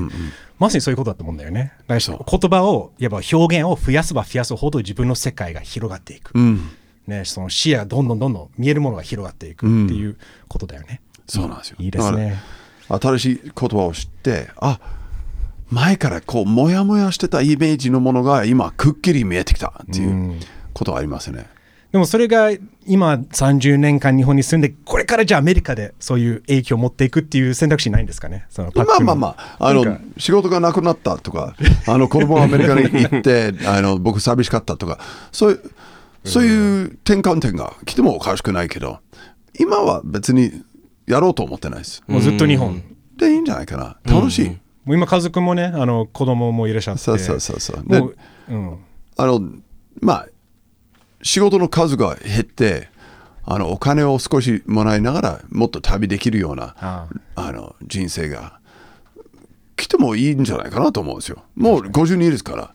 [0.60, 1.74] まさにそういうことだと思うんだよね。
[1.88, 6.34] だから言葉を、いわば表現を増やせば増やすほど自分の世界が広がっていく。
[7.08, 10.18] ね、その視野がどんどんどんどん見えるものが広がっていくっていう
[10.48, 11.02] ことだよね。
[11.28, 11.78] そうなんですよ。
[11.80, 12.42] いいですね。
[12.88, 14.80] 新しい言葉を知って、あ
[15.72, 20.36] 前からこう、もやもやしてたイメージのものが今、くっきり見えてきたっていう
[20.74, 21.48] ことはありますね。
[21.92, 22.52] でもそれが
[22.86, 28.46] 今30年間日本に住んでこれからじゃあアメリカでそういう影響を持っていくっていう選択肢ないんですかね？
[28.50, 31.56] そのまあまあまあ、あの仕事がなくなったとか、
[31.88, 35.00] あの子供がアメリカに行って、 あの僕寂しかったとか、
[35.34, 35.60] そういう、
[36.24, 39.00] そういう転換点が来てもおかしくないけど、
[39.60, 40.64] 今は別に
[41.08, 42.04] やろうと思ってないです。
[42.08, 42.82] もうずっと日本、
[43.18, 43.98] でいいんじゃないかな。
[44.06, 44.58] 楽しい。
[44.86, 47.02] もう今家族もねあの子供もいらっしゃって。
[47.02, 47.84] そうそうそうそう。
[47.88, 48.16] でもう、
[48.50, 48.78] うん、
[49.18, 49.42] あの、
[50.00, 50.28] まあ、
[51.22, 52.90] 仕事の数が減って、
[53.44, 57.52] あのお金を少しもらいながらもっと旅できるようなああ。
[57.52, 58.60] の人生が
[59.76, 61.44] 来てもいいんじゃないかなと思うんですよ。
[61.56, 62.74] もう52ですから。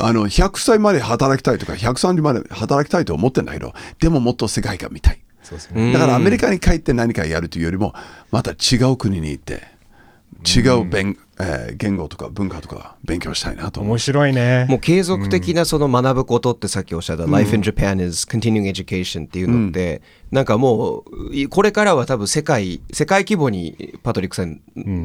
[0.00, 5.20] あの100歳まで働きたいとか130まで働きたいと思ってんだけどでももっと世界が見たい。
[5.42, 5.92] そうですね。
[5.92, 7.94] だからアメリカに帰って何かやるというよりも
[8.30, 9.62] また違う国に行って
[10.46, 13.80] 違う勉、えー言語とか文化とか勉強したいなと。
[13.80, 14.66] 面白いね。
[14.68, 24.60] もう継続的なその学ぶことってさっきおっしゃった Life in Japan is continuing education っていうのって、なんかもういこれからは多分世界世界規模にパトリックさん、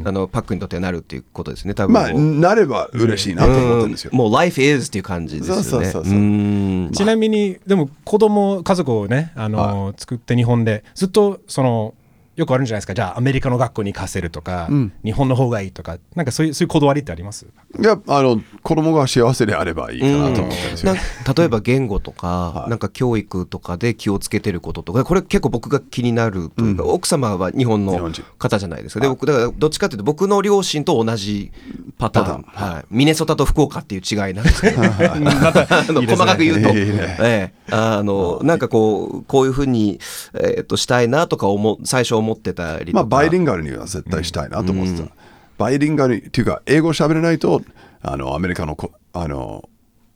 [0.06, 1.94] あのパックにとってはなるっていうことですね多分。
[1.94, 4.12] まあ、なれば嬉しいなと思ってるんですよ。
[4.14, 5.64] もう Life is っていう感じですよね。
[5.64, 6.14] そうそうそうそう。
[6.14, 6.92] ーん。
[6.92, 11.94] ちなみに、でも子供、家族をね、あの、作って日本で、ずっと、その、
[12.36, 12.94] よくあるんじゃないですか。
[12.94, 14.70] じゃあ、アメリカの学校に行かせるとか、
[15.04, 17.46] 日本の方がいいとか、なんかそういう、そういうこだわりってあります？
[17.80, 20.86] いや、あの、子供が幸せであればいいかなと思ってるんです。
[20.86, 20.94] よ。
[20.94, 21.04] なん
[21.36, 27.94] 例えば言語とか、なんか教育とかで気をつけてることとかこれ結構僕が気になるというか、奥様は日本の
[28.40, 29.00] 方じゃないですか。
[29.00, 31.52] で僕だからどっちかっていうと僕の両親と同じ
[31.98, 32.44] パターン。
[32.44, 34.82] パタはい、ミネソタと福岡っていう違いなんですけど。
[36.14, 37.18] 細かく言うと、いいね。
[37.20, 37.64] ええ。
[37.72, 40.00] あのなんかこうこういうふうに、
[40.34, 45.12] えー、としたいなとか思う最初思ってたりとか、まあ、バイリンガルには絶対したいなと思ってた。
[45.58, 47.62] バイリンガルに、っていうか、英語喋れないと、
[48.02, 49.68] あの、アメリカのこ、あの、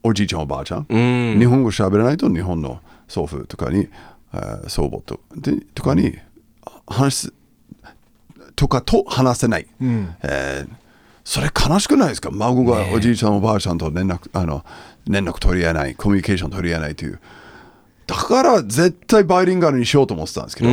[0.03, 2.79] おじいちゃんおばあちゃん、日本語喋れないと日本の
[3.09, 3.89] 祖父とかに、
[4.33, 6.17] えー祖母とでとかに
[6.87, 7.33] 話す、
[8.55, 9.67] とかと話せない。
[10.23, 10.75] えー
[11.29, 12.29] それ悲しくないですか？
[12.31, 14.63] 孫がおじいちゃんおばあちゃんと連絡、あの、
[15.09, 17.19] 連絡取り合えない、コミュニケーション取り合えないという。
[18.07, 20.69] だから絶対バイリンガルにしようと思ってたんですけど、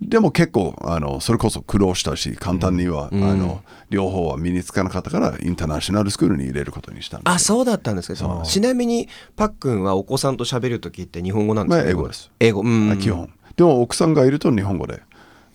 [0.00, 12.30] でも結構あのそれこそ苦労したし簡単には、あの両方は身につかなかったからインターナショナルスクールに入れることにしたんですあそうだったんですかちなみにパックンはお子さんと喋るときって日本語なんですか、まあ英語です。
[12.40, 12.98] 英語うん。
[12.98, 13.30] 基本。
[13.56, 15.02] でも奥さんがいると日本語で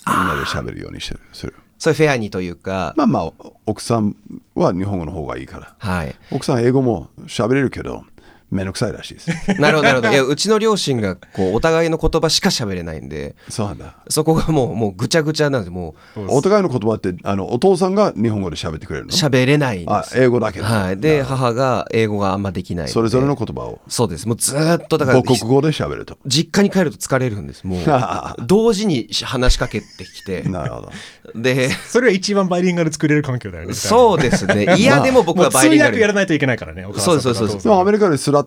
[0.05, 3.31] みんなで喋るようにしてるするそれフェアにというか、まあまあ
[3.65, 4.15] 奥さん
[4.55, 5.75] は日本語の方がいいから。
[5.79, 6.15] はい。
[6.31, 8.05] 奥さん英語も喋れるけど
[8.53, 9.29] めんどくさいらしいです。
[9.59, 10.09] なるほどなるほど。
[10.09, 13.95] いやうちの両親がこうお互いの言葉しか喋れないんでそうなんだ。
[14.09, 15.95] そこがもうもうぐちゃぐちゃなんでも
[16.27, 19.09] お互いの言葉ってあのお父さんが日本語で喋ってくれるの？
[19.09, 20.97] う喋れないんであす英語だけど、はい。
[20.97, 23.81] で母が英語があんまできないそれぞれの言葉を。
[23.87, 24.27] そうです。
[24.27, 26.17] もうずーっとだから母国語で喋ると。
[26.25, 27.63] 実家に帰ると疲れるんです。
[27.63, 27.79] もう
[28.45, 30.43] 同時に話しかけてきて。
[30.43, 30.91] なるほど。
[31.35, 33.73] でそれは一番バイリンガル作れる環境だよね。
[33.73, 34.75] そうですね。
[34.77, 35.91] いやでも僕はバイリンガル。
[35.93, 36.85] 訳やらないといけないからね。
[36.85, 37.79] お母さんとかそうそうそうそう。
[37.79, 38.42] アメリカに育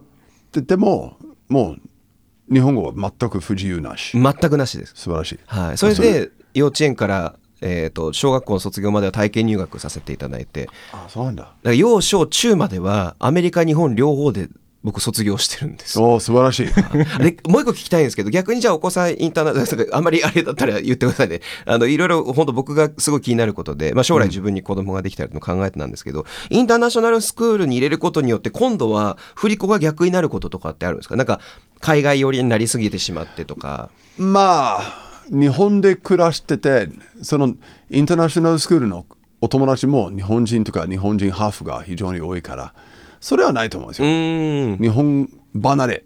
[0.61, 1.17] ってても、
[1.49, 1.81] もう
[2.53, 4.13] 日本語は全く不自由なし。
[4.13, 5.39] 全くなしです素晴らしい。
[5.47, 11.53] はい、それで幼稚園から、えー、と小学校の卒業までは体験入学させていただいてだかあ、そうなんだ。
[11.63, 14.49] ら幼小中まではアメリカ日本両方で
[14.87, 15.99] 僕卒業してるんです。
[15.99, 16.67] おお、素晴らしい。
[17.19, 21.41] でもう一個聞きたいんですけど逆にじゃあお子さんインターナショナルあんまりあれだったら言ってくださいね。
[21.65, 31.17] あのいろいろ本当僕がすごい気になることで、まあ、将来自分に子供ができたらの考えてなんですけど、インターナショナルスクールに入れることによって今度は振り子が逆になることとかってあるんですか？
[31.17, 31.41] なんか
[31.81, 33.91] 海外寄りになりすぎてしまってとか。
[34.19, 34.83] まあ、
[35.31, 36.89] 日本で暮らしてて、
[37.23, 37.55] その
[37.91, 39.05] インターナショナルスクールの
[39.41, 42.75] お友達も日本人とか日本人ハーフが非常に多いから、
[43.27, 44.77] それはないと思うんですうよ。
[44.77, 45.29] 日本
[45.61, 46.05] 離れ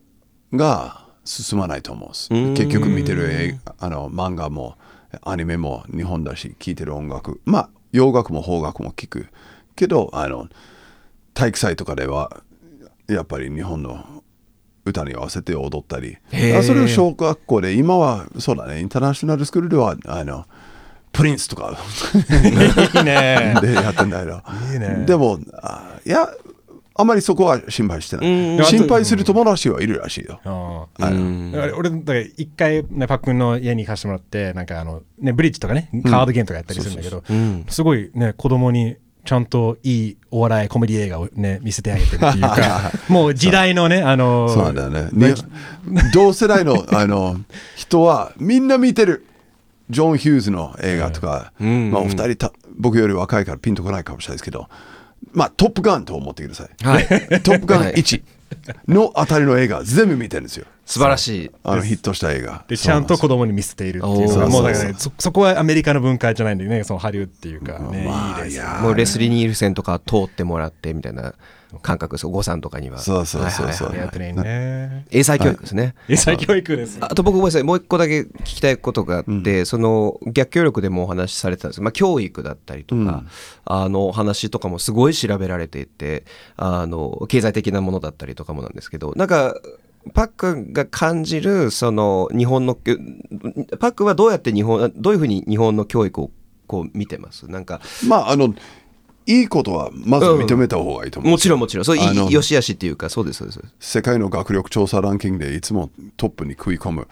[0.55, 2.29] が進まないと思うんです。
[2.55, 4.79] 結局見てるあの漫画も
[5.21, 9.27] アニメも日本だし、聴いてる音楽、まあ洋楽も邦楽も聴く
[9.77, 10.49] けど、あの
[11.35, 12.43] 体育祭とかでは
[13.07, 14.03] やっぱり日本の
[14.87, 16.17] 歌に合わせて踊ったり、
[16.63, 20.47] それを小学校で、今はそうだね、インターナショナルスクールではあの
[21.13, 21.77] プリンスとか。
[23.61, 24.43] でやってんだけど、
[25.05, 26.27] でもあいや
[26.95, 28.65] あまりそこは心配してない。
[28.65, 30.41] 心配する友達はいるらしいよ。
[31.77, 37.23] 俺、だから一回、ね、パックンの家に行かせてもらって、なんかあの、ね、ブリッジとかね、カードゲームとかやったりするんだけど、
[37.69, 45.09] すごいね、子供にちゃんといいお笑い、コメディ映画をね、見せてあげてるっていうか、 もう時代のね、あの、そうなんだよね。
[45.13, 45.35] ね
[46.13, 47.37] 同世代のあの
[47.77, 49.27] 人はみんな見てる。
[49.89, 54.69] ジョン・ヒューズの映画とか、まあお二人た僕より若いからピンとこないかもしれないですけど、
[55.33, 56.69] まあトップガンと思ってください。
[56.83, 57.07] はい。
[57.43, 57.95] トップガンはい。
[57.95, 58.23] 1
[58.89, 60.67] のあたりの映画全部見てるんですよ。
[60.85, 61.51] 素晴らしい。
[61.63, 62.65] あのヒットした映画。
[62.67, 71.35] で、ちゃんと子供に見せているっていう、もうだからね、そそこはアメリカの文化じゃないんでね、そのハリウッドっていうかね、まあいいですもうレスリー・ニールセンとか通ってもらってみたいな
[71.79, 72.27] 感覚です。
[72.27, 72.99] お子さんとかには。
[72.99, 73.89] そうそうそうそう。
[73.89, 74.27] はいはいはい。
[74.27, 74.43] やってね。
[74.43, 75.07] ね。
[75.11, 76.99] 英才教育ですね、英才教育です。
[77.01, 77.63] あと僕ごめんなさい。
[77.63, 81.77] もう一個だけ聞きたいことがあって、その逆協力でもお話しされてたんです。
[81.77, 83.25] けど、まあ、教育だったりとか、
[83.65, 86.25] あのお話とかもすごい調べられていて
[86.57, 89.55] あの経済的なものだったりとかもなんですけどなんか
[90.15, 92.81] パックが感じるその日本のパ
[93.89, 96.31] ックはどうやって日本どういうふうに日本の教育を
[96.67, 97.51] こう見てます？
[97.51, 98.55] なんかまああの
[99.27, 101.33] いいことはまず認めた方がいいと思う。
[101.33, 101.85] もちろんもちろん。
[101.85, 103.61] そういよしあしっていうかそうですそうです。
[103.79, 107.09] 世界の学力調査ランキングでいつもトップに食い込む、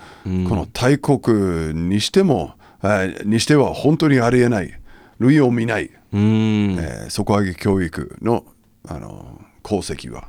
[0.49, 4.79] この大国にしても、えーにしては本当にありえない。
[5.19, 6.77] 類を見ない、うん。
[6.79, 8.45] えー底上げ教育の
[8.87, 10.29] あの功績は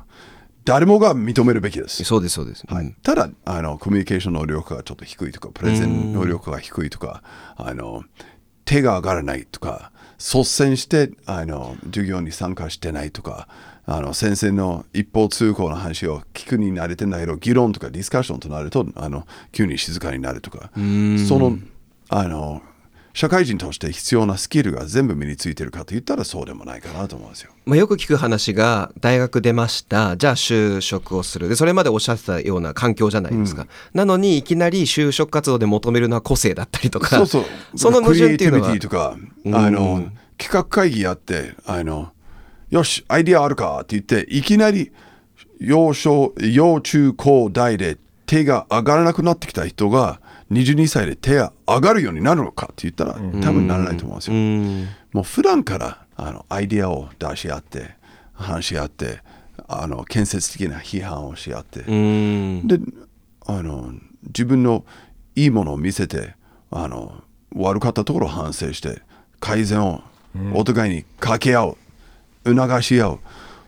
[0.64, 2.04] 誰もが認めるべきです。
[2.04, 2.64] そうです、そうです。
[2.68, 7.22] はい、ただあの、コミュニケーション能力がちょっと低いとか、プレゼン能力が低いとか、
[7.56, 8.04] あの
[8.64, 9.90] 手が上がらないとか、
[10.20, 13.48] 率先してあの授業に参加してないとか、
[13.86, 20.80] あの先生の一方通行の話を聞くに慣れてないけど、議論とかディスカッションとなると、あの急に静かになるとか、そ
[21.38, 21.58] の
[22.10, 22.60] あの
[23.20, 27.50] 社会人として必要なスキルが全部身についてるかと言ったらそうでもないかなと思うんですよ。
[27.66, 30.16] まあ、よく聞く話が大学出ました。
[30.16, 31.50] じゃあ就職をする。
[31.50, 37.08] でそれまでおっしゃってたような環境じゃないですか、なのにいきなり就職活動で求めるのは個性だったりとか。
[37.08, 37.44] そうそう。
[37.76, 38.62] その矛盾っていうのは。
[38.62, 39.16] クリエイティビティとか、
[39.58, 42.12] あの、企画会議やって、あの、
[42.70, 44.92] よし、アイディアあるかって言って、いきなり
[45.58, 54.36] 幼少、幼中高大で手が上がらなくなってきた人が、22歳で手が上がるようになるのかって言ったら、多分ならないと思うんですよ。
[54.36, 54.88] うん。
[55.12, 57.94] もう普段からあのアイディアを出し合って、
[58.32, 59.20] 話し合って、
[59.68, 62.66] あの建設的な批判をし合って、うん。
[62.66, 62.78] で
[63.46, 63.92] あの
[64.26, 64.84] 自分の
[65.36, 66.34] いいものを見せて
[66.70, 67.22] あの
[67.54, 69.02] 悪かったところを反省して
[69.38, 70.02] 改善を
[70.54, 71.76] お互いに掛け合う、
[72.44, 73.18] 促し合う。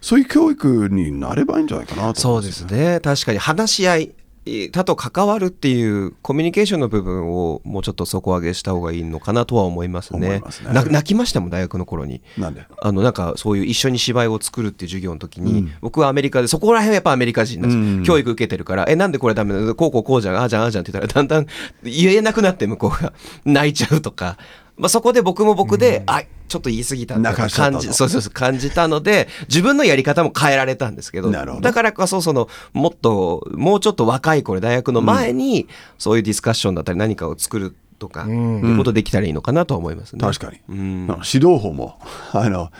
[0.01, 2.99] そういう教育になればいいんじゃないかなとそうですね。
[3.01, 4.15] 確かに話し合い
[4.45, 10.43] 他と関わるっていうコミュニケーションの部分をもうちょっと底上げした方がいいのかなとは思いますね。
[10.51, 10.73] すね。
[10.73, 12.23] な泣きましたもん大学の頃に。
[12.37, 12.67] なんで？
[12.81, 18.87] あのなんかそういう一緒に芝居を作るっていう授業の時に、僕はアメリカでそこら辺はやっぱアメリカ人なんですよ、教育受けてるから。
[18.89, 19.75] えなんでこれダメなの？
[19.77, 21.47] こうこうこうじゃんああじゃんああじゃんって言ったらだんだん
[21.85, 23.13] 言えなくなって向こうが
[23.45, 24.39] 泣いちゃうとか、
[24.77, 27.79] まあ、そこで僕も僕で、あちょっと言い過ぎたって泣かしちゃったと。
[27.79, 35.69] 感じそうそうそう感じたので自分のやり方も変えられたんですけどだからこそそのもっともうちょっと若い頃大学の前に、
[35.99, 40.21] そういうディスカッションだったり何かを作るとか、いうことできたらいいのかなとは思いますね。
[40.21, 41.99] 確かに、あの指導法も
[42.33, 42.71] あの、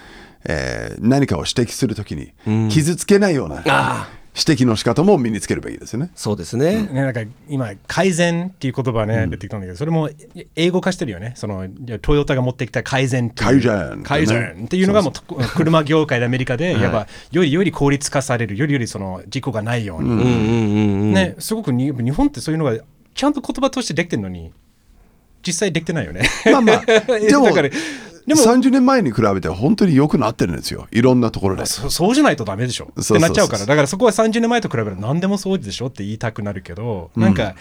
[0.45, 2.33] えー何かを指摘するときに
[2.69, 6.11] 傷つけないようなあ指摘の仕方も身につけるべきですよね。
[6.15, 6.87] そうですね。
[6.87, 10.09] ね、なんか今、改善っていう言葉ね、出てきたんだけど、それも
[10.57, 11.35] 英語化してるよね。
[11.37, 11.69] その
[12.01, 15.23] トヨタが持ってきた改善っていう改善改善っていうのがもうと
[15.55, 20.09] 車業界でアメリカで、 やっぱよりより効率化される、よりよりその事故がないように。
[20.09, 20.29] うんうんう
[21.07, 21.13] ん。
[21.13, 22.79] ね、すごくに日本ってそういうのが
[23.15, 24.51] ちゃんと言葉としてできてるのに、
[25.47, 26.23] 実際できてないよね。
[26.51, 26.81] まあまあ、
[27.21, 27.69] でも、だから
[28.27, 30.87] でも30年前に比べて本当に良くなってるんですよ。
[30.91, 31.67] いろんなところで。
[31.67, 32.93] そそうじゃないとダメでしょ。
[33.01, 33.67] ってなっちゃうから。
[33.67, 37.55] だからそこは30年前と比べると何でもそうでしょって言いたくなるけど、なんか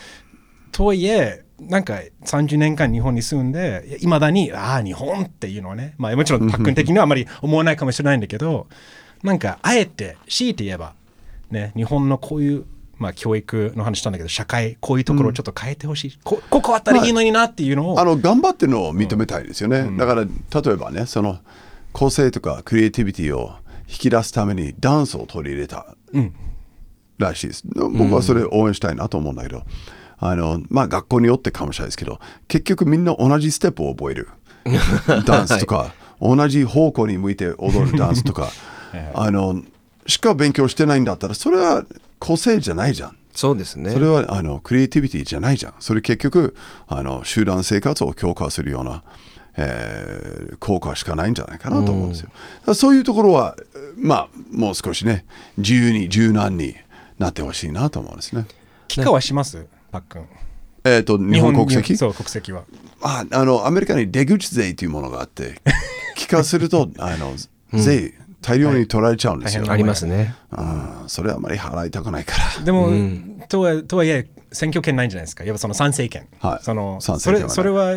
[0.72, 6.50] とはいえなんか30年間日本に住んでいまだにああ日本っていうのはね、まあ、もちろん。
[6.50, 8.68] パックン的にはあまり思わないかもしれないんだけど
[9.24, 10.96] なんかあえて強いて言えば、
[11.52, 12.66] ね、日本のこういう
[13.02, 19.90] まあ、教育の話したんだけど社会こういうところをちょっと変えてほしい、こここあったらいいのになっていうのを、あの頑張ってるのを認めたいですよね。
[19.98, 21.40] だから例えばね、その
[21.94, 23.56] 個性とかクリエイティビティを
[23.88, 25.96] 引き出すためにダンスを取り入れた
[27.18, 27.64] らしいです。
[27.66, 29.64] 僕はそれ応援したいなと思うんだけど、
[30.20, 34.30] あのまあ学校によってかもしれないですけど、結局みんな同じステップを覚える。
[35.26, 35.92] ダンスとか、
[36.22, 38.52] 同じ方向に向いて踊るダンスとか、
[39.16, 39.64] あの
[40.06, 41.84] しか勉強してないんだったら、それは
[42.22, 43.18] 個性じゃないじゃん。
[43.34, 43.90] そうですね。
[43.92, 45.74] それはあのクリエイティビティじゃないじゃん。
[45.80, 46.56] それ結局
[46.88, 49.04] あの集団生活を強化するような、
[49.58, 52.30] えー効果しかないんじゃないかなと思うんですよ。
[52.30, 53.56] だからそういうところは、
[53.98, 55.26] まあ、もう少しね、
[55.58, 56.76] 自由に柔軟に
[57.18, 58.46] なってほしいなと思うんですね。
[58.88, 59.66] 帰化はします？
[59.92, 60.26] パックン
[60.84, 61.98] えっ、と、日本国籍？
[61.98, 62.64] そう国籍は
[63.02, 65.62] ああのアメリカに出口税というものがあって、
[66.16, 67.34] 帰化すると あの
[67.74, 69.64] 税、大量に取られちゃうんですよ。
[69.64, 70.36] はいありますね。
[70.52, 72.64] あーそれはあまり払いたくないから。
[72.64, 72.90] でも、
[73.48, 77.96] とはとはいえ選挙権ないんじゃないですかやっぱその参政権、はいその参それそれは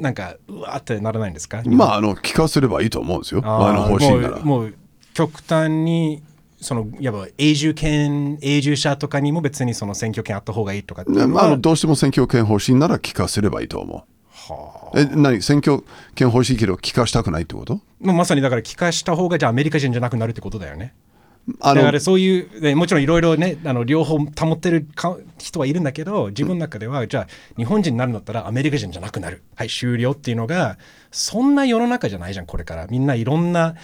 [0.00, 1.62] なんかうわーってならないんですか？
[1.66, 3.42] まあ、あの、帰化すればいいと思うんですよ。
[3.44, 4.38] あの、ー欲しいなら。
[4.40, 4.74] もう
[5.12, 6.22] 極端に
[6.60, 14.02] そのやっぱ永住権永住者とかにも別にその選挙権あった方がいいとかまあ、あのどうしても選挙権欲しいなら帰化すればいいと思う。
[14.94, 15.84] え、何選挙
[16.14, 17.74] 権欲しいけど帰化したくないってこと？
[18.00, 20.94] もうまさにだから帰化した方がじゃあアメリカ人じゃなくなるってことだよね。
[21.60, 27.26] あのだからそういうねもちろんいろいろねあの両方保ってるか人はいるんだけど自分の中ではじゃあ
[27.56, 29.42] 日本人になるんだったらアメリカ人じゃなくなる。
[29.54, 30.78] はい終了っていうのが
[31.10, 32.86] そんな世の中じゃないじゃんこれから。
[32.86, 33.74] みんないろんな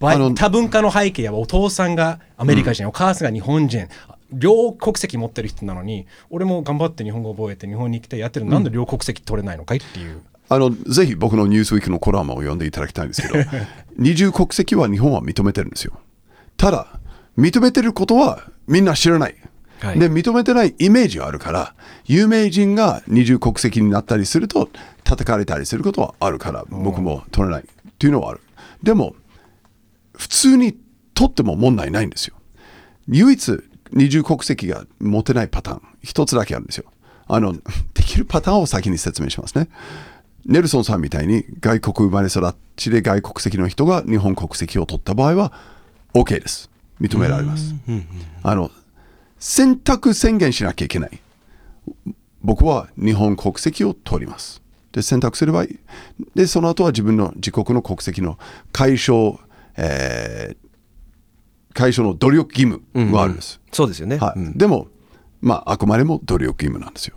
[0.00, 3.88] 多文化の背景やお父さんがアメリカ人、お母さんが日本人
[4.32, 13.34] 両国籍持ってる人なのに俺も頑張って日本語覚えて日本に来てやってるのなんで両国籍取れないのかいっていう、あのぜひ僕のニュースウィークのコラムを読んでいただきたいんですけど
[13.96, 15.98] 二重国籍は日本は認めてるんですよ。
[16.56, 17.00] ただ
[17.38, 19.36] 認めてることはみんな知らない。
[19.80, 19.98] はい。
[19.98, 21.74] で、認めてないイメージがあるから、
[22.06, 24.70] 有名人が二重国籍になったりすると、
[25.04, 28.40] 叩かれたりすることはあるから、僕も取れないっていうのはある。
[28.82, 29.14] でも、
[30.16, 30.76] 普通に
[31.14, 32.36] 取っても問題ないんですよ。
[33.08, 33.62] 唯一
[33.92, 36.84] 二重国籍が持てないパターン、一つだけあるんですよ。
[37.28, 37.54] あの、
[37.94, 39.68] できるパターンを先に説明しますね。
[40.44, 45.52] ネルソンさんみたいに外国生まれ育ちで外国籍の人が日本国籍を取った場合は
[46.14, 46.70] OK です。
[47.00, 47.74] 認められます。
[48.42, 48.70] あの、
[49.38, 51.20] 選択宣言しなきゃいけない。
[52.42, 54.62] 僕は日本国籍を取ります。
[54.92, 55.78] で、選択すればいい。
[56.34, 58.38] で、その後は自分の自国の国籍の
[58.72, 59.38] 解消、
[59.76, 60.65] えー
[61.76, 63.60] 解消の努力義務があるんです。
[63.70, 64.16] そうですよね。
[64.16, 64.88] はいうんでも、
[65.42, 67.16] まあ、あくまでも努力義務なんですよ。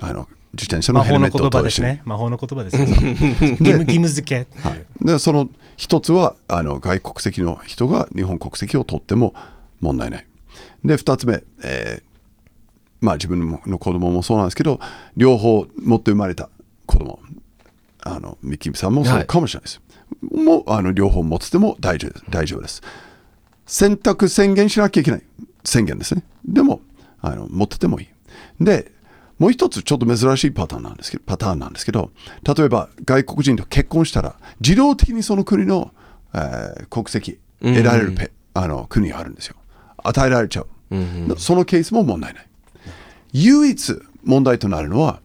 [0.00, 2.02] あの自転車のヘルメット魔法の言葉と一緒にですね。
[2.04, 2.86] 魔法の言葉ですね。
[2.86, 5.04] 義務義務付け。
[5.04, 9.34] でその一つはあの外国籍の人が日本国籍を取っても
[9.80, 10.26] 問題ない。
[10.84, 12.06] で二つ目、えー
[13.00, 14.80] まあ自分の子供もそうなんですけど
[15.16, 16.48] 両方持って生まれた
[16.86, 17.20] 子供
[18.02, 19.82] あのミッキーさんもそうかもしれないです。
[20.22, 22.82] もうあの両方持ってても大丈夫です大丈夫です。
[23.66, 25.22] 選択宣言しなきゃいけない
[25.64, 26.22] 宣言ですね。
[26.44, 26.80] でも
[27.20, 28.08] あの持っててもいい。
[28.64, 28.92] で
[29.38, 32.10] もう一つちょっと珍しいパターンなんですけどパターンなんですけど
[32.42, 35.92] 例えば外国人と結婚したら自動的にその国の、
[36.32, 39.56] えー国籍得られるペ、あの国があるんですよ。
[39.98, 40.66] 与えられちゃう、
[41.38, 42.46] そのケースも問題ない。
[43.32, 45.20] 唯一問題となるのは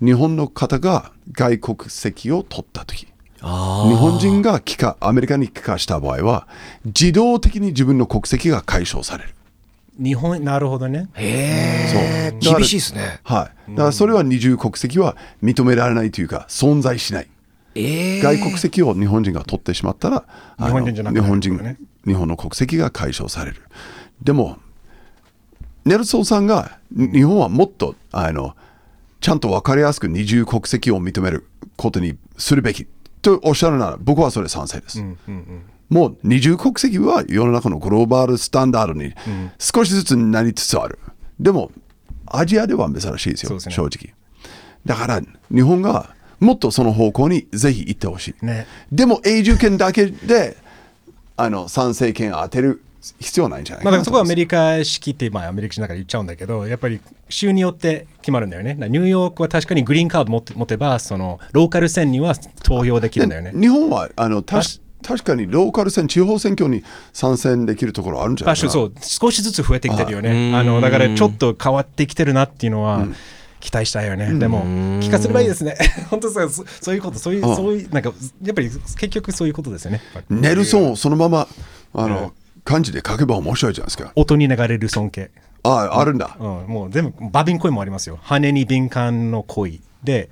[0.00, 3.06] 日本の方が外国籍を取った時
[3.40, 6.48] 日本人が帰化アメリカに帰化した場合は
[6.84, 9.34] 自動的に自分の国籍が解消される
[9.98, 11.08] 日本、なるほどね。
[11.14, 13.20] へえ、そう厳しいですね。
[13.24, 13.70] はい。
[13.70, 17.28] だからそれは二重国籍は認められないというか、存在しない。
[17.74, 20.24] ええ外国籍を日本人が取ってしまったら、
[20.58, 21.76] 日本人じゃなくなる日本人、
[22.06, 23.62] 日本の国籍が解消される。
[24.22, 24.58] でも、
[25.84, 28.54] ネルソンさんが、に日本はもっと、あの、
[29.20, 32.86] ちゃんと分かりやすく二重国籍を認めることにするべき
[33.26, 35.04] とおっしゃるなら、僕はそれ賛成です。
[35.88, 39.14] もう二重国籍は世の中のグローバルスタンダードに
[39.58, 40.98] 少しずつなりつつある。
[41.38, 41.70] でも、
[42.26, 44.14] アジアでは珍しいですよ、すね正直。
[44.84, 45.20] だから、
[45.52, 48.44] 日本がもっとその方向にぜひ行ってほしい。
[48.44, 50.56] ねでも、永住権だけで
[51.36, 52.82] あの参政権を当てる
[53.20, 58.74] 必要はないんじゃないまあ、だからそこはアメリリカ式って、まあ、アメリカ人だから言っちゃうんだけど、やっぱり州によって決まるんだよね。
[58.74, 63.52] ニューヨークは確かにグリーンカード持って持てば、そのローカル選には投票できるんだよね。
[63.54, 66.82] 日本はあのたし確かにローカル選、地方選挙に
[67.12, 68.70] 参戦できるところあるんじゃないかな。
[68.70, 70.52] そう少しずつ増えてきてるよね。
[70.54, 73.06] あのだからちょっと変わってきてるなっていうのは、
[73.60, 74.34] 期待したいよね。
[74.38, 74.64] でも
[75.00, 75.76] 聞かせればいいですね。
[76.10, 80.00] 本当そうそそういうことそういう、うんそういうなんかやっぱり結局そういうことですよね。
[80.28, 81.48] ネルソンをそのまま
[81.94, 82.32] あの、
[82.66, 84.12] 漢字で書けば面白いじゃないですか。
[84.16, 85.30] 音に流れる尊敬。
[85.62, 86.36] ああ、あるんだ。
[86.38, 88.18] うん、もう全部バビン恋もありますよ。
[88.22, 90.28] 羽に敏感の恋で、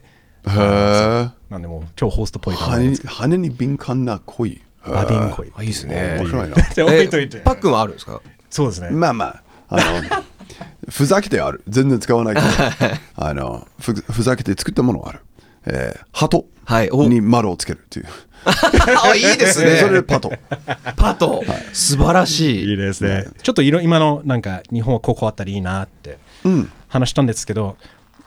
[0.46, 1.30] へえ。
[1.48, 2.96] なんでもう超ホーストっぽい感羽に。
[3.06, 4.60] 羽に敏感な恋。
[4.86, 5.52] バビン恋。
[5.56, 6.56] あいいですね面白いな。
[6.56, 7.38] じゃあ置いといて。
[7.38, 8.20] パックンはあるんですか？
[8.50, 8.90] そうですね。
[8.90, 9.82] まあまあ、あの、
[10.90, 11.62] ふざけてある。
[11.68, 12.46] 全然使わないけど、
[13.16, 15.20] あの、ふふざけて作ったものがある。
[15.66, 18.06] えー、鳩はいおに丸をつけるっていう。
[18.46, 20.30] あいいですねそれでパト。
[20.96, 21.42] パト、
[21.72, 23.26] 素晴らしいいいですね。
[23.42, 26.70] ちょっといろ今のなんか日本はここあったらいいなってうん。
[26.88, 27.76] 話したんですけど、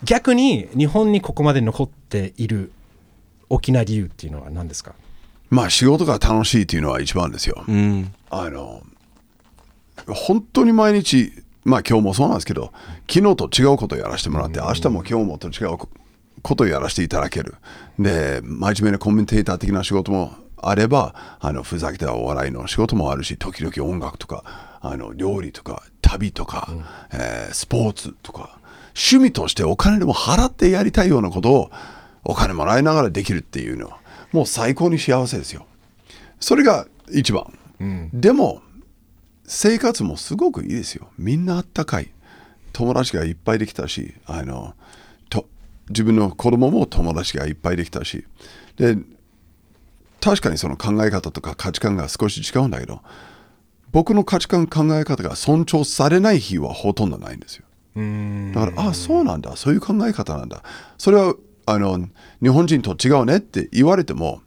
[0.04, 2.72] 逆に日本にここまで残っている
[3.50, 4.94] 大きな理由っていうのは何ですか？
[5.50, 7.64] まあ仕事が楽しいっていうのは一番ですよ。
[7.68, 8.82] うんあの、
[10.08, 11.32] 本当に毎日、
[11.64, 12.74] まあ今日もそうなんですけど、
[13.10, 15.88] 昨日と違うことをやらせてもらって、明日も今日もと違うこ
[16.56, 17.56] とをやらせていただける。
[18.00, 24.44] で、真面目なコメンテーター的な仕事もあれば、あの、ふざけたお笑いの仕事もあるし、時々音楽とか、
[24.82, 26.70] あの、料理とか、旅とか、
[27.12, 28.60] えースポーツとか、
[28.96, 31.72] 趣味としてお金でも払ってやりたいようなことを、
[32.24, 34.00] お金もらいながらできるっていうのは、
[34.32, 35.66] もう最高に幸せですよ。
[36.40, 37.58] それが一番。
[38.14, 38.62] でも、
[39.46, 41.08] 生活もすごくいいですよ。
[41.18, 42.12] みんなあったかい。
[42.74, 44.74] 友達がいっぱいできたし、あの、と
[45.90, 48.26] 自分の子供も友達がいっぱいできたし、
[48.78, 48.98] で、
[50.20, 53.02] 確かにその考え方とか価値観が少し違うんだけど、
[53.92, 57.66] 僕の価値観考え方が尊重されない日はほとんどないんですよ。
[58.54, 60.62] だから、あ、そうなんだ、そういう考え方なんだ。
[60.98, 61.36] それは、
[61.66, 62.08] あの、
[62.42, 64.42] 日本人と違うねって言われても、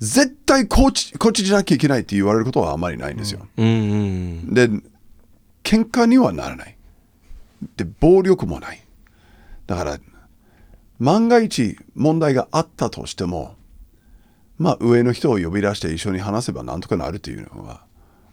[0.00, 3.46] 絶対こっち、こっちじゃなきゃいけないって言われることはあまりないんですよ。
[3.56, 3.70] うんう
[4.50, 4.68] んで、
[5.62, 6.76] 喧嘩にはならない。
[7.76, 8.82] で、暴力もない。
[9.66, 9.98] だから、
[11.00, 13.56] 万が一問題があったとしても、
[14.58, 17.80] まあ上の人を呼び出して一緒に話せばなんとかなるっていうのが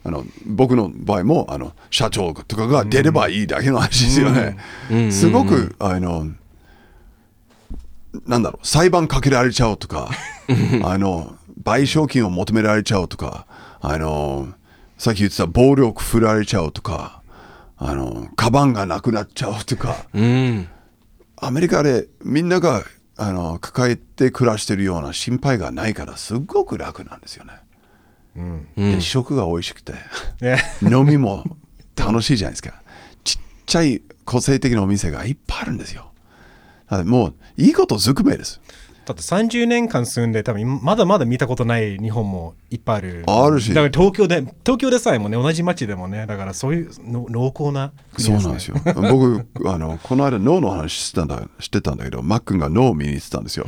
[0.04, 4.58] あの僕の場合もあの社長とかが出ればいいだけの話ですよね。
[5.10, 6.26] すごくあの
[8.26, 10.10] なんだろう裁判かけられちゃうとか
[10.84, 13.46] あの賠償金を求められちゃうとか
[13.80, 14.48] あの
[14.98, 17.22] さっき言ってた暴力振られちゃうとか
[17.78, 20.68] あのカバンがなくなっちゃうとかうん。
[21.40, 22.84] アメリカでみんなが
[23.16, 27.52] あの抱えて暮らしてるような心配がないからすごく楽なんですよね。
[28.76, 29.94] で食が美味しくて
[30.40, 31.44] ね飲みも
[31.96, 32.82] 楽しいじゃないですか。
[33.24, 36.12] ちっちゃい個性的なお店がいっぱいあるんですよ。
[37.04, 38.60] もういいことずくめです。
[39.08, 48.76] だって30年間住んで多分まだまだ見たことない日本もいっぱいあるあるしだから東京で東京でさえもね同じ街でもねだからそういうの濃厚なそうなんですよ。
[48.84, 53.66] 僕あのこの間脳の話してたんだしてたんだけど、マックンが脳を見に行ってたんですよ。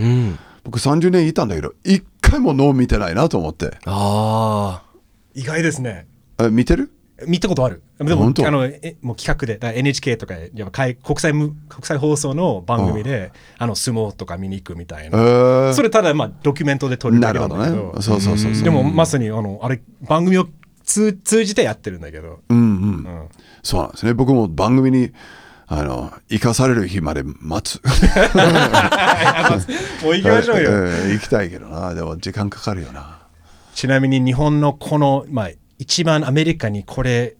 [0.64, 3.78] 僕30年いたんだけど、一回も脳見てないなと思って。
[3.86, 4.90] ああ。
[5.34, 6.06] 意外ですね
[6.38, 6.90] え見てる？
[7.26, 18.02] 見たことあるでもあのえもう企画で NHK とかやっぱ海国際む国際放送の番組であの相撲とか見に行くみたいえな、ーそれただまあドキュメントで撮るだなるほどけなんだけどね。
[18.02, 18.64] そうそうそうそう。
[18.64, 20.46] でもまさにあのあれ番組を
[20.84, 23.28] 通通じてやってるんだけど、うんうん。
[23.62, 24.14] そうなんですね。
[24.14, 25.12] 僕も番組に
[25.66, 27.82] あの生かされる日まで 待つ。
[30.04, 31.94] もう行きましょうよ、えー行きたいけどな。
[31.94, 33.18] でも時間かかるよな。
[33.74, 35.48] ちなみに日本のこの、まあ、
[35.80, 37.36] 一番アメリカにこれ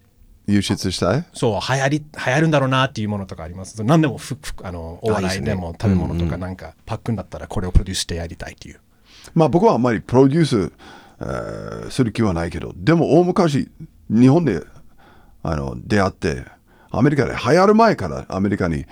[0.46, 1.16] 輸出した？
[1.16, 3.84] いそう流行り流行るんだろうなっていうものとかあります。
[3.84, 8.80] 何でもふふあのお笑いでも食べ物とかなんかパックンだったらこれをプロデュースしてやりたいっていう。
[9.34, 10.72] まあ僕はあんまりプロデュース、
[11.20, 13.68] えーする気はないけど、でも大昔、
[14.08, 14.62] 日本で
[15.42, 16.44] あの出会って、
[16.90, 18.86] アメリカで流行る前からアメリカに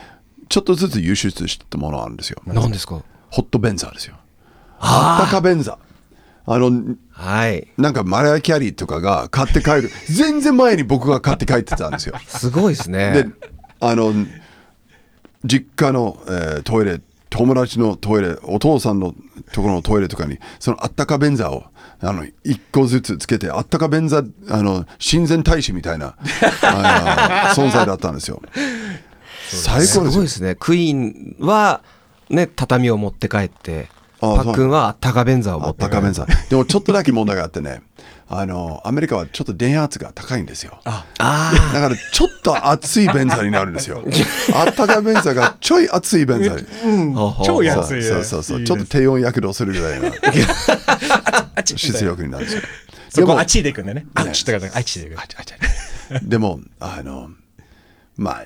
[0.50, 2.42] ちょっとずつ輸出したものがあるんですよ。
[2.44, 3.02] 何ですか？
[3.30, 4.16] ホットベンザーですよ。
[4.78, 5.87] あったかベンザー。
[6.50, 7.68] あの、はい。
[7.76, 9.90] なんかマライア・キャリーとかが買って帰る。
[10.08, 12.14] 全然前に僕が買って帰ってたんですよ。
[12.26, 13.12] すごいですね。
[13.12, 13.26] で、
[13.80, 14.14] あの、
[15.44, 19.14] 実家の、えートイレ、友達のトイレ、お父さんの
[19.52, 21.64] ところのトイレとかに、そのあったか便座を、
[22.00, 26.14] あの、一個ずつつけて、あったか便座、あの、親善大使みたいな、
[27.54, 28.40] 存在だったんですよ。
[29.50, 30.12] 最す高ですよ。
[30.12, 30.54] ごいですね。
[30.54, 31.82] クイーンは、
[32.30, 35.80] ね、畳を持って帰って、あパックンはあったか便座を持あって。
[35.80, 36.26] 帰ったか便座。
[36.26, 37.82] でもちょっとだけ問題があってね、
[38.28, 40.80] あの、アメリカはちょっと電圧が高いんですよ。
[40.84, 41.06] あ。
[41.18, 41.52] あ。
[41.72, 44.04] だからちょっと熱い便座になるんですよ。
[44.54, 46.56] あったか便座がちょい熱い便座。
[46.56, 46.66] に。
[47.14, 47.46] ほうほう。
[47.46, 48.64] 超安いそうそうそう。
[48.64, 50.12] ちょっと低温やけどするぐらいの
[51.64, 52.62] 出力になるんですよ。
[53.10, 54.06] そこあっちで行くんだね。
[54.14, 56.28] あっちとかあっちで行く。
[56.28, 57.30] でもあの
[58.16, 58.44] まあ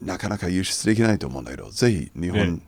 [0.00, 2.60] なかなか輸出できないと思うんだけどぜひ日本、ね。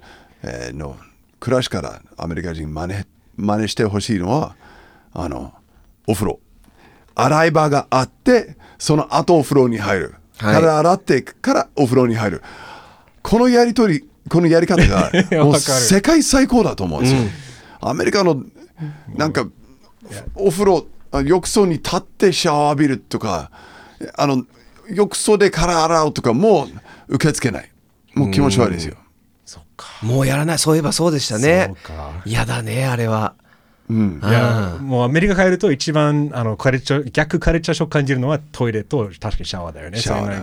[0.42, 0.96] えーの
[1.40, 3.04] 暮らしからアメリカ人真似
[3.36, 4.54] 真似してほしいのは
[5.12, 5.52] あの
[6.06, 6.40] お風呂。
[7.14, 10.54] 洗い場があってその後お風呂に入る、はい。
[10.54, 12.42] 体洗ってからお風呂に入る。
[13.22, 15.10] このやりとりこのやり方が
[15.44, 17.20] もう世界最高だと思うんですよ、
[17.80, 18.42] アメリカの
[19.14, 19.46] なんか
[20.34, 23.50] お風呂あ浴槽に立ってシャワー浴びるとか
[24.16, 24.44] あの
[24.88, 26.64] 浴槽で体洗うとかも
[27.08, 27.70] う受け付けない。
[28.14, 28.96] もう気持ち悪いですよ、
[30.02, 30.58] もうやらない。
[30.58, 32.22] そういえばそうでしたねそうか。
[32.24, 33.34] 嫌だね、あれは。
[33.88, 39.98] うん、いやもうアメリカ帰ると一番あのカルチャー逆カルチャーショック感じるのはトイレと確かにシャワーだよね。
[39.98, 40.42] シャワーなん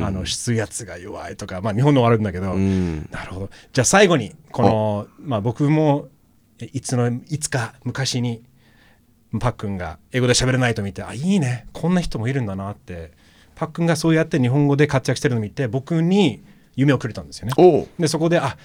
[0.00, 3.50] かあの水圧が弱いとか、まあ日本のはあるんだけど、なるほど。
[3.72, 6.06] じゃあ最後にこのまあ僕も
[6.60, 8.42] えいつのいつか昔に
[9.40, 13.10] パックンが英語で喋れないと見てあいいねこんな人もいるんだなって
[13.54, 16.44] パックンがそうやって日本語で活躍してるのを見て僕に
[16.76, 17.88] 夢をくれたんですよね。
[17.98, 18.56] でそこであ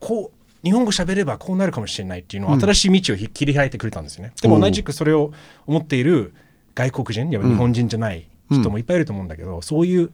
[0.00, 4.32] こう日本語喋ればこうなるかもしれないっていうのを新しい道をひ切り開いてくれたんですよね。
[4.40, 5.32] でも同じくそれを
[5.66, 6.34] 思っている
[6.74, 10.10] 外国人やっぱ日本人じゃない人もいっぱいいると思うんだけど、そういう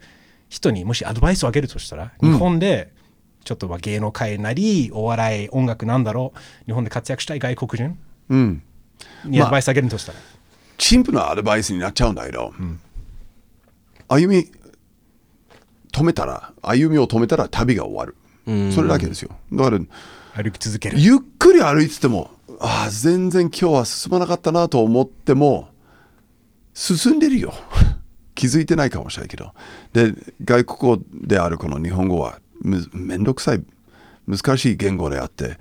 [0.48, 2.92] 人にもしアドバイスをあげるとしたら日本で
[3.44, 8.62] ちょっとまあ芸能界なりお笑い音楽なんだろう日本で活躍したい外国人うん、
[9.24, 10.18] にアドバイスあげるとしたら、
[10.78, 12.52] 陳腐なアドバイスになっちゃうんだけど、
[14.08, 14.46] 歩み
[15.92, 18.16] 止めたら歩みを止めたら旅が終わる、
[18.72, 19.30] それだけですよ。
[19.52, 19.78] だから
[20.42, 20.98] 歩き続ける。
[20.98, 22.30] ゆっくり歩いてても
[22.60, 25.68] ああ全然今日は進まなかったなと思っても
[26.74, 27.54] 進んでるよ。
[28.34, 29.52] 気づいてないかもしれないけど。
[29.92, 30.14] で
[30.44, 33.64] 外国語であるこの日本語はむめんどくさい
[34.26, 35.58] 難しい言語であって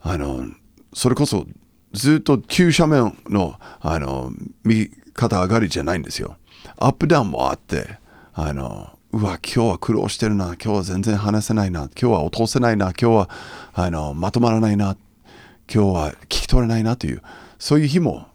[0.00, 0.46] あの
[0.92, 1.46] それこそ
[1.92, 4.32] ずっと急斜面のあの
[4.64, 6.36] 右肩上がりじゃないんですよ。
[6.78, 7.98] アップダウンもあって
[8.34, 13.30] あのうわ今日は苦労してるな今日は全然話せないな今日は落とせないな今日は
[13.72, 14.96] あのまとまらないな
[15.72, 17.22] 今日は聞き取れないなという
[17.58, 18.26] そういう日も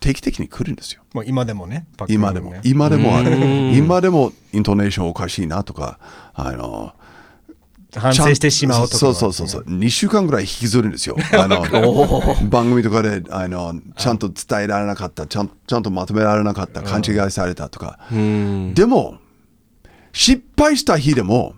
[0.00, 1.02] 定期的に来るんですよ。
[1.12, 2.60] もう今でもね、今でもね。
[2.64, 3.36] 今でもある。
[3.76, 5.98] 今でもイントネーションおかしいなとか、
[6.32, 6.94] あの、
[7.94, 8.96] 反省してしまうとか。
[8.96, 9.64] そうそうそうそう。
[9.64, 11.16] 2週間ぐらい引きずるんですよ。
[11.38, 11.66] あの
[12.48, 17.98] 番組とかであのちゃんと伝えられなかったちゃん、ちゃんとまとめられなかった、勘違いされたとか。
[18.10, 19.18] でも、
[20.12, 21.54] 失敗した日でも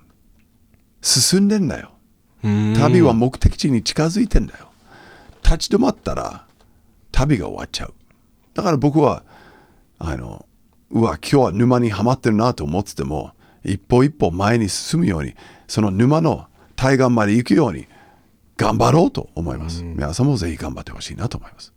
[1.00, 1.92] 進んでんだよ。
[2.42, 4.70] 旅は目的地に近づいてんだよ。
[5.44, 6.46] 立ち止まったら
[7.12, 7.94] 旅が終わっちゃう。
[8.54, 9.22] だから僕は、
[9.98, 10.46] あの、
[10.90, 13.32] うわ、今日は沼にはまってるなと思ってても、
[13.64, 15.34] 一歩一歩前に進むように、
[15.68, 16.46] その沼の
[16.76, 17.86] 対岸まで行くように
[18.56, 19.84] 頑張ろうと思います。
[19.84, 21.72] 皆さんもぜひ頑張ってほしいなと思います。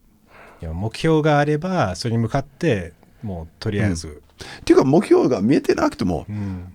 [0.61, 4.21] いや目標があれば、それに向かって、もうとりあえず、
[4.61, 6.25] っていうか目標が見えてなくても、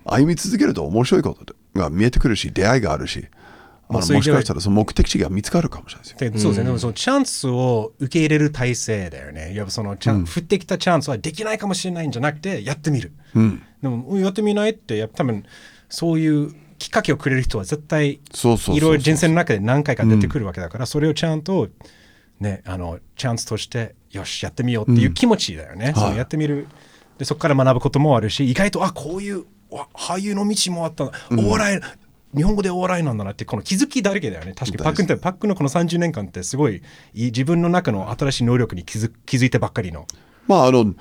[0.05, 3.27] 歩み続けると面白いことが見えてくるし出会いがあるし
[3.91, 6.31] まあもしかしたらその目的地が見つかるかもしれないですよ。
[6.31, 9.53] でそうですね、でもそのチャンスを受け入れる体制だよね。
[9.53, 13.11] やっぱそのチャン、降ってきたチャンスはできないかもしれないんじゃなくて、やってみる。
[13.81, 15.45] でも、うんやってみないって、やっぱ多分
[15.89, 18.19] そういうきっかけをくれる人は絶対い
[18.79, 21.67] ろいろ人生の中で何回か出てくるわけだから、それをちゃんと、
[22.39, 25.93] ね、あのチャンスとして、よし、やってみようっていう気持ちだよね。
[25.93, 26.67] そのやってみる。
[27.21, 31.79] で、そこから学ぶこともあるし、意外と、あ、こういう、わ俳優の道もあったな、お笑い、
[32.35, 34.53] 日本語でお笑いなんだなって、この気づきだらけだよね。
[34.57, 36.81] 確かに、パックンって、パックンのこの30年間って、すごい
[37.13, 40.07] 自分の中の新しい能力に気づ気づいてばっかりの。
[40.47, 40.95] まああのうん。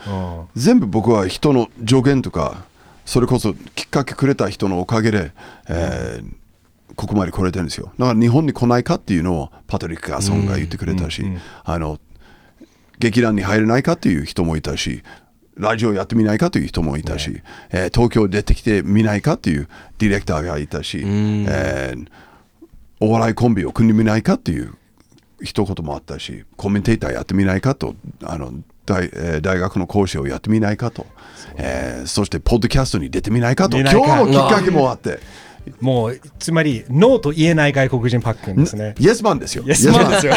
[0.57, 2.67] 全部僕は人の助言とか
[3.07, 5.33] それこそきっかけくれた人のおかげで、
[5.71, 6.35] えー
[6.97, 7.93] ここまで来れてるんですよ。
[7.99, 11.25] だから日本に来ないかっていうのをパトリック・ガーソンが言ってくれたし、
[11.65, 11.99] あの
[13.01, 15.03] 劇団に入れないかっていう人もいたし
[15.61, 19.69] ラジオやってみないかという人もいたし、えー東京出てきてみないかっていう
[19.99, 22.07] ディレクターがいたし、えー
[23.03, 24.75] お笑いコンビを組んでみないかっていう
[25.43, 28.53] 一言もあったしコメンテーターやってみないかとあの
[28.85, 31.07] 大,、えー大学の講師をやってみないかと、
[31.57, 35.19] えーそしてポッドキャストに出てみないかと今日のきっかけもあって
[35.81, 38.95] もう、つまり、ノーと言えない外国人パックンですね。
[38.99, 39.65] イエスマンですよ。
[39.67, 40.33] イエスマンですよ。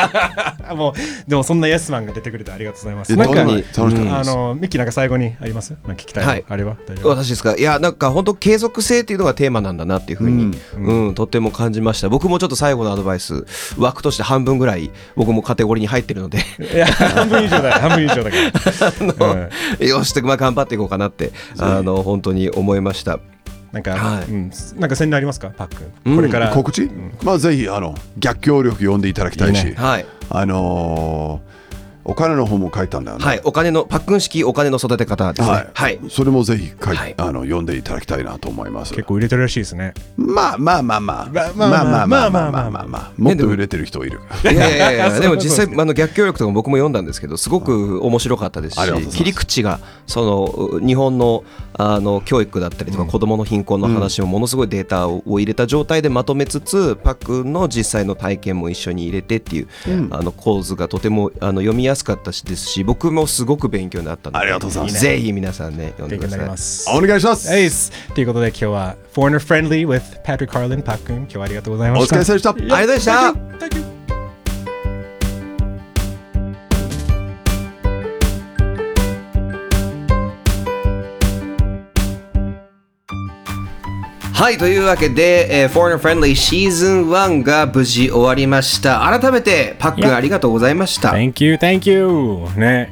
[0.76, 3.16] もう、でもそんなイエスマンが出てくれてありがとうございます。
[3.16, 4.30] なんか、いやどんなに楽しかったです？
[4.30, 5.70] あの、ミッキーなんか最後にあります？
[5.70, 6.44] なんか聞きたいの、はい。
[6.48, 6.76] あれは？
[7.04, 7.56] 私ですか？
[7.56, 11.14] いやなんか本当継続性っていうのがテーマなんだなっていうふうに、うん。
[11.14, 12.08] とっても感じました。
[12.08, 13.44] 僕もちょっと最後のアドバイス
[13.78, 16.38] 枠として半分ぐらい僕もカテゴリーに入ってるので。
[16.72, 18.36] いや、半分以上だよ、 半分以上だか
[19.26, 19.50] ら。
[19.80, 19.86] うん。
[19.86, 23.18] よしとまあ頑張っていこうかなってあの本当に思いました
[23.72, 24.24] なんか、はい。
[24.24, 25.50] うん、なんか宣伝ありますか？
[25.50, 25.84] パック。
[26.08, 26.12] ン。
[26.12, 26.16] うん。
[26.16, 26.50] これから。
[26.50, 26.90] 告知、
[27.22, 29.58] まあぜひあの逆境力読んでいただきたいし。
[29.58, 29.74] いいね。
[29.76, 30.06] はい。
[30.28, 31.59] あのー
[32.10, 35.54] お金の方も書いたんだよね、はいお金のパックン式お金の育て方ですね。
[35.54, 35.70] はい。
[35.72, 36.00] はい。
[36.08, 37.14] それもぜひ書い、はい。
[37.16, 38.92] あの読んでいただきたいなと思います。
[38.92, 39.94] 結構売れてるらしいですね。
[40.16, 41.28] まあまあまあまあ。
[41.32, 42.06] まあまあまあ。
[42.06, 44.20] まあまあまあまあまあもっと売れてる人いる。
[44.42, 59.68] いやいやいや でも実際あの逆境力とかも僕も読んだんですけどすごく面白かったですし切り口がその日本のあの教育だったりとか子どもの貧困の話もものすごいデータを入れた状態でまとめつつパックの実際の体験も一緒に入れてっていう
[60.10, 65.00] あの構図がとてもあの読みやすかったしですし僕もすごく勉強になったのでありがとうございます。
[65.00, 66.46] ぜひ皆さんね読んでください。
[66.46, 66.88] ます。
[66.90, 72.16] お願いします、エイスということで今日は Foreigner Friendly with Patrick Harlan パックン今日はありがとうございました。
[72.16, 72.50] お疲れ様でした。
[72.50, 73.89] ありがとうございました
[84.40, 92.48] はいというわけで、えー、Foreigner Friendly シーズン1が無事終わりました改めてパック.ありがとうございました Thank you, thank you.
[92.58, 92.90] ね。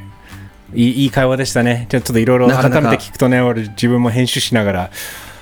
[0.75, 1.87] いいいい会話でしたね。
[1.89, 4.91] ちょっといろいろ改なかなかめて聞くとね、俺自分も編集しながら、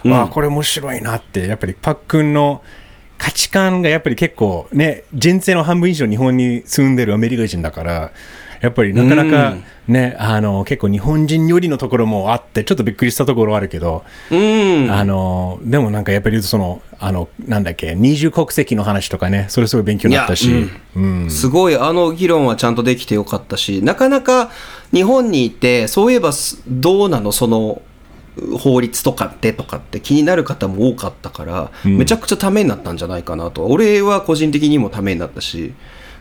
[0.07, 2.63] ああ、これ面白いなって、やっぱりパックンの
[3.19, 8.13] 価値観がやっぱり結構ね、人生の半分以上日本に住んでるアメリカ人だから、
[8.61, 9.57] やっぱりなかなか
[9.89, 14.91] ね、あの、結構日本人よりのところもあって、ちょっとびっくりしたところはあるけど、うん。
[14.91, 20.69] あの、でもなんかやっぱりその、あの、なんだっけ、二重国籍の話とかね、それすごい勉強になったし、
[21.29, 24.51] すごいあの議論はちゃんとできてよかったしなかなか
[24.93, 27.33] 日本にいてそういえばすどうなの？
[27.33, 27.83] その
[28.59, 33.67] 法律とかってとかって気になる方も多かったから、めちゃくちゃためになったんじゃないかなと。
[33.67, 35.75] 俺は個人的にもためになったし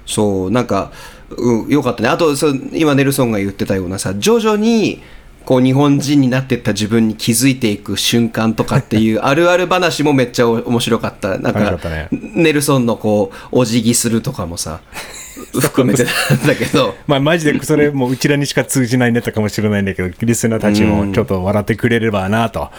[0.06, 0.92] そうなんか、
[1.30, 2.10] うん、よかったね。
[2.10, 5.02] あとそう今ネルソンが言ってたようなさ徐々に
[5.46, 11.38] こう日本人になってった自分に気づいていく瞬間とかっていう あるある話もめっちゃお面白かった。
[11.38, 11.80] なんか
[12.12, 14.80] ネルソンのこうお辞儀するとかもさ
[15.60, 16.96] 含めてなんだけど。
[17.08, 22.70] まあマジでそれもううちらにしか通じないネタかもしれないんだけど、リスナーたちもちょっと笑ってくれればなと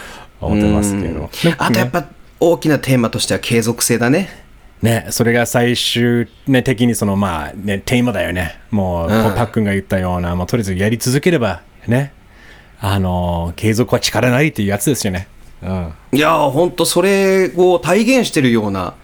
[0.40, 1.30] 思ってますけど。
[1.58, 2.06] あとやっぱ
[2.40, 4.45] 大きなテーマとしては継続性だね
[4.82, 8.60] ね、それが最終、ね、的にそのまあね、テーマだよね。
[8.70, 12.12] もう、うんパックンが言ったような、まあ、とりあえずやり続ければ、ね、
[12.80, 15.28] あの、継続は力なりっていうやつですよね。
[15.62, 15.94] うん。
[16.12, 18.94] いやー、ほんとそれを体現してるような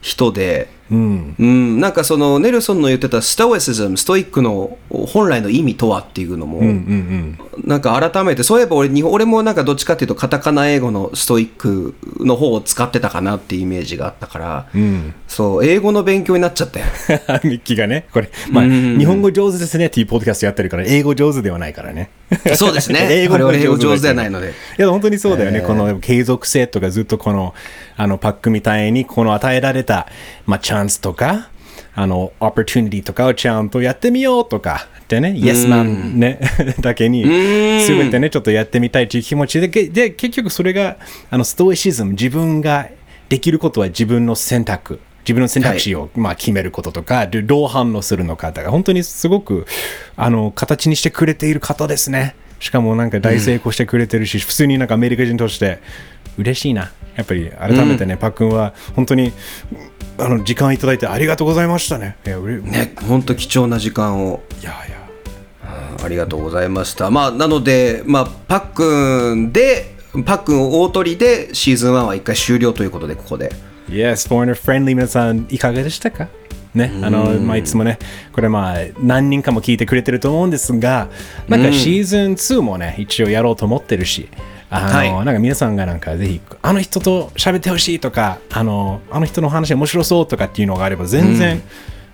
[0.00, 1.34] 人で、うん。
[1.38, 14.82] うん、なんかそのネルソンの言ってたストイシズム、ストイックの本来の意味とはっていうのも、うんうんなんか改めて、そういえば俺日本俺もなんかどっちかっていうとカタカナ英語のストイックの方を使ってたかなっていうイメージがあったから、うん。
[14.82, 15.14] うん。
[15.26, 16.86] そう、英語の勉強になっちゃったよ。
[17.44, 22.10] ミッキーがね、これ、まあ、うん日本語上手ですねっていうポッドキャストやってるから、英語上手ではないからね。
[22.56, 23.06] そうですね。
[23.10, 24.48] 英語英語上手だけどではないので。
[24.48, 24.50] い
[24.82, 25.58] や、本当にそうだよね。
[25.58, 27.52] えーこの継続性とかずっとこの、
[27.96, 30.06] あの、パックみたいに、この与えられた、
[30.44, 31.50] まあ、チャンスとか、
[31.94, 36.40] あの、opportunity とかをちゃんとやってみようとか、でね、Yes man ね、
[36.80, 37.22] だけに、
[37.80, 40.96] すべてね、ちょっとやってみたいという気持ちで、けで、結局それが、
[41.30, 42.88] あの、ストイシズム、自分が
[43.28, 45.00] できることは自分の選択。
[45.20, 49.66] 自分の選択肢を、まあ、決めることとか、でどう反応するのかとか、本当にすごく、
[50.16, 52.36] あの、形にしてくれている方ですね。
[52.60, 55.80] しかもなんか大成功してくれてるし、普通になんかアメリカ人として
[56.38, 56.92] 嬉しいな。
[57.16, 59.32] やっぱり改めてね、パックンは本当に
[60.18, 62.16] あの時間いただいてありがとうございましたね。
[62.26, 64.96] いや、ね、ほんと貴重な時間をいやいや。
[66.02, 67.10] ありがとうございました。
[67.10, 73.50] まあ、なので、まあ、パックンで、パックンを大取りでシーズン1は一回終了ということで、ここで。
[73.88, 76.28] Yes, Foreigner Friendly 皆さんいかがでしたか？
[76.74, 77.98] ね、あの、まあ、いつもね、
[78.32, 81.08] これまあ、何人かも聞いてくれてると思うんですが、
[81.48, 84.28] なんかシーズン2もね、一応やろうと思ってるし、
[84.70, 91.62] あの、はいなんか皆さんがなんかぜひ、あの人と喋ってほしいとか、あの、あの人の話面白そうとかっていうのがあれば、全然、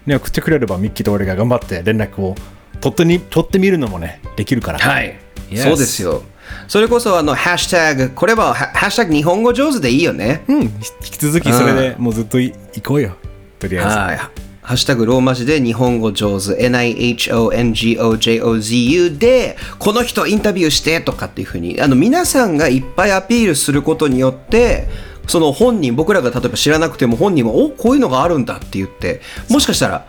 [0.06, 2.34] ね、送ってくれれば、ミッキーと俺が頑張って連絡を
[2.80, 4.78] 取ってに取ってみるのもね、できるから。
[4.78, 5.18] はい。
[5.50, 6.22] Yes そうですよ。
[6.68, 10.42] それこそ、あの、ハッシュタグ、これは、ハハッシュタグ日本語上手でいいよね。
[10.48, 13.16] うん、引き続きそれでもうずっとい行こうよ。
[13.58, 13.96] とりあえず。
[13.96, 14.51] はい。
[14.62, 24.86] ハッシュタグローマ字で日本語上手 NIHONGOJOZU でこの人インタビューしてとかっていうふうにあの皆さんがいっぱいアピールすることによって
[25.26, 29.20] その本人僕らが例えば知らなくても本人もおこういうのがあるんだって言って
[29.50, 30.06] もしかしたら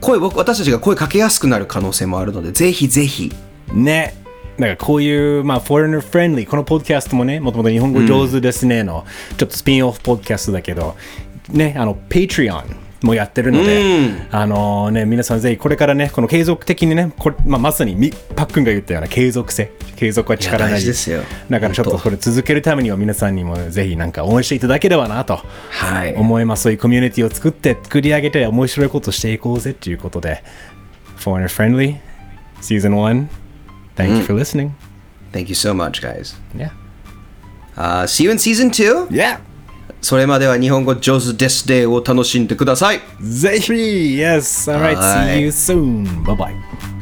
[0.00, 3.32] 声僕私たちが声かけやすくなる可能性もあるのでぜひぜひ
[3.72, 4.14] ね。
[4.58, 9.04] なんかこういう、まあ、フォレナーフレンリー、このポッドキャストもね、もともと日本語上手ですねの、
[9.36, 10.96] ちょっとスピンオフポッドキャストだけど、
[11.50, 20.84] ね、あの、Patreon もやってるので、あのね、皆さんぜひこれからね、この継続的にね、これまあ、まさにみパックンが言ったような継続性、継続は力なり。
[20.84, 21.22] ですよ。
[21.48, 26.14] だからちょっとこれ続けるためには皆さんにもぜひなんか応援していただければなとはい。
[26.14, 26.64] 思います。
[26.64, 30.42] そういうコミュニティを作って、作り上げて面白いことしていこうぜっていうことで、
[31.18, 31.96] Foreigner Friendly
[32.60, 33.26] Season 1
[33.96, 34.72] Thank you for listening.
[35.32, 36.70] Thank you so much guys、Yeah.
[37.76, 39.38] uh, See you in season 2 Yeah.
[40.06, 44.72] それまでは日本語上手ですデーを楽しんでくださいぜひ Yes.
[44.72, 44.94] All right.
[44.94, 46.22] はい See you soon.
[46.22, 46.95] Bye bye.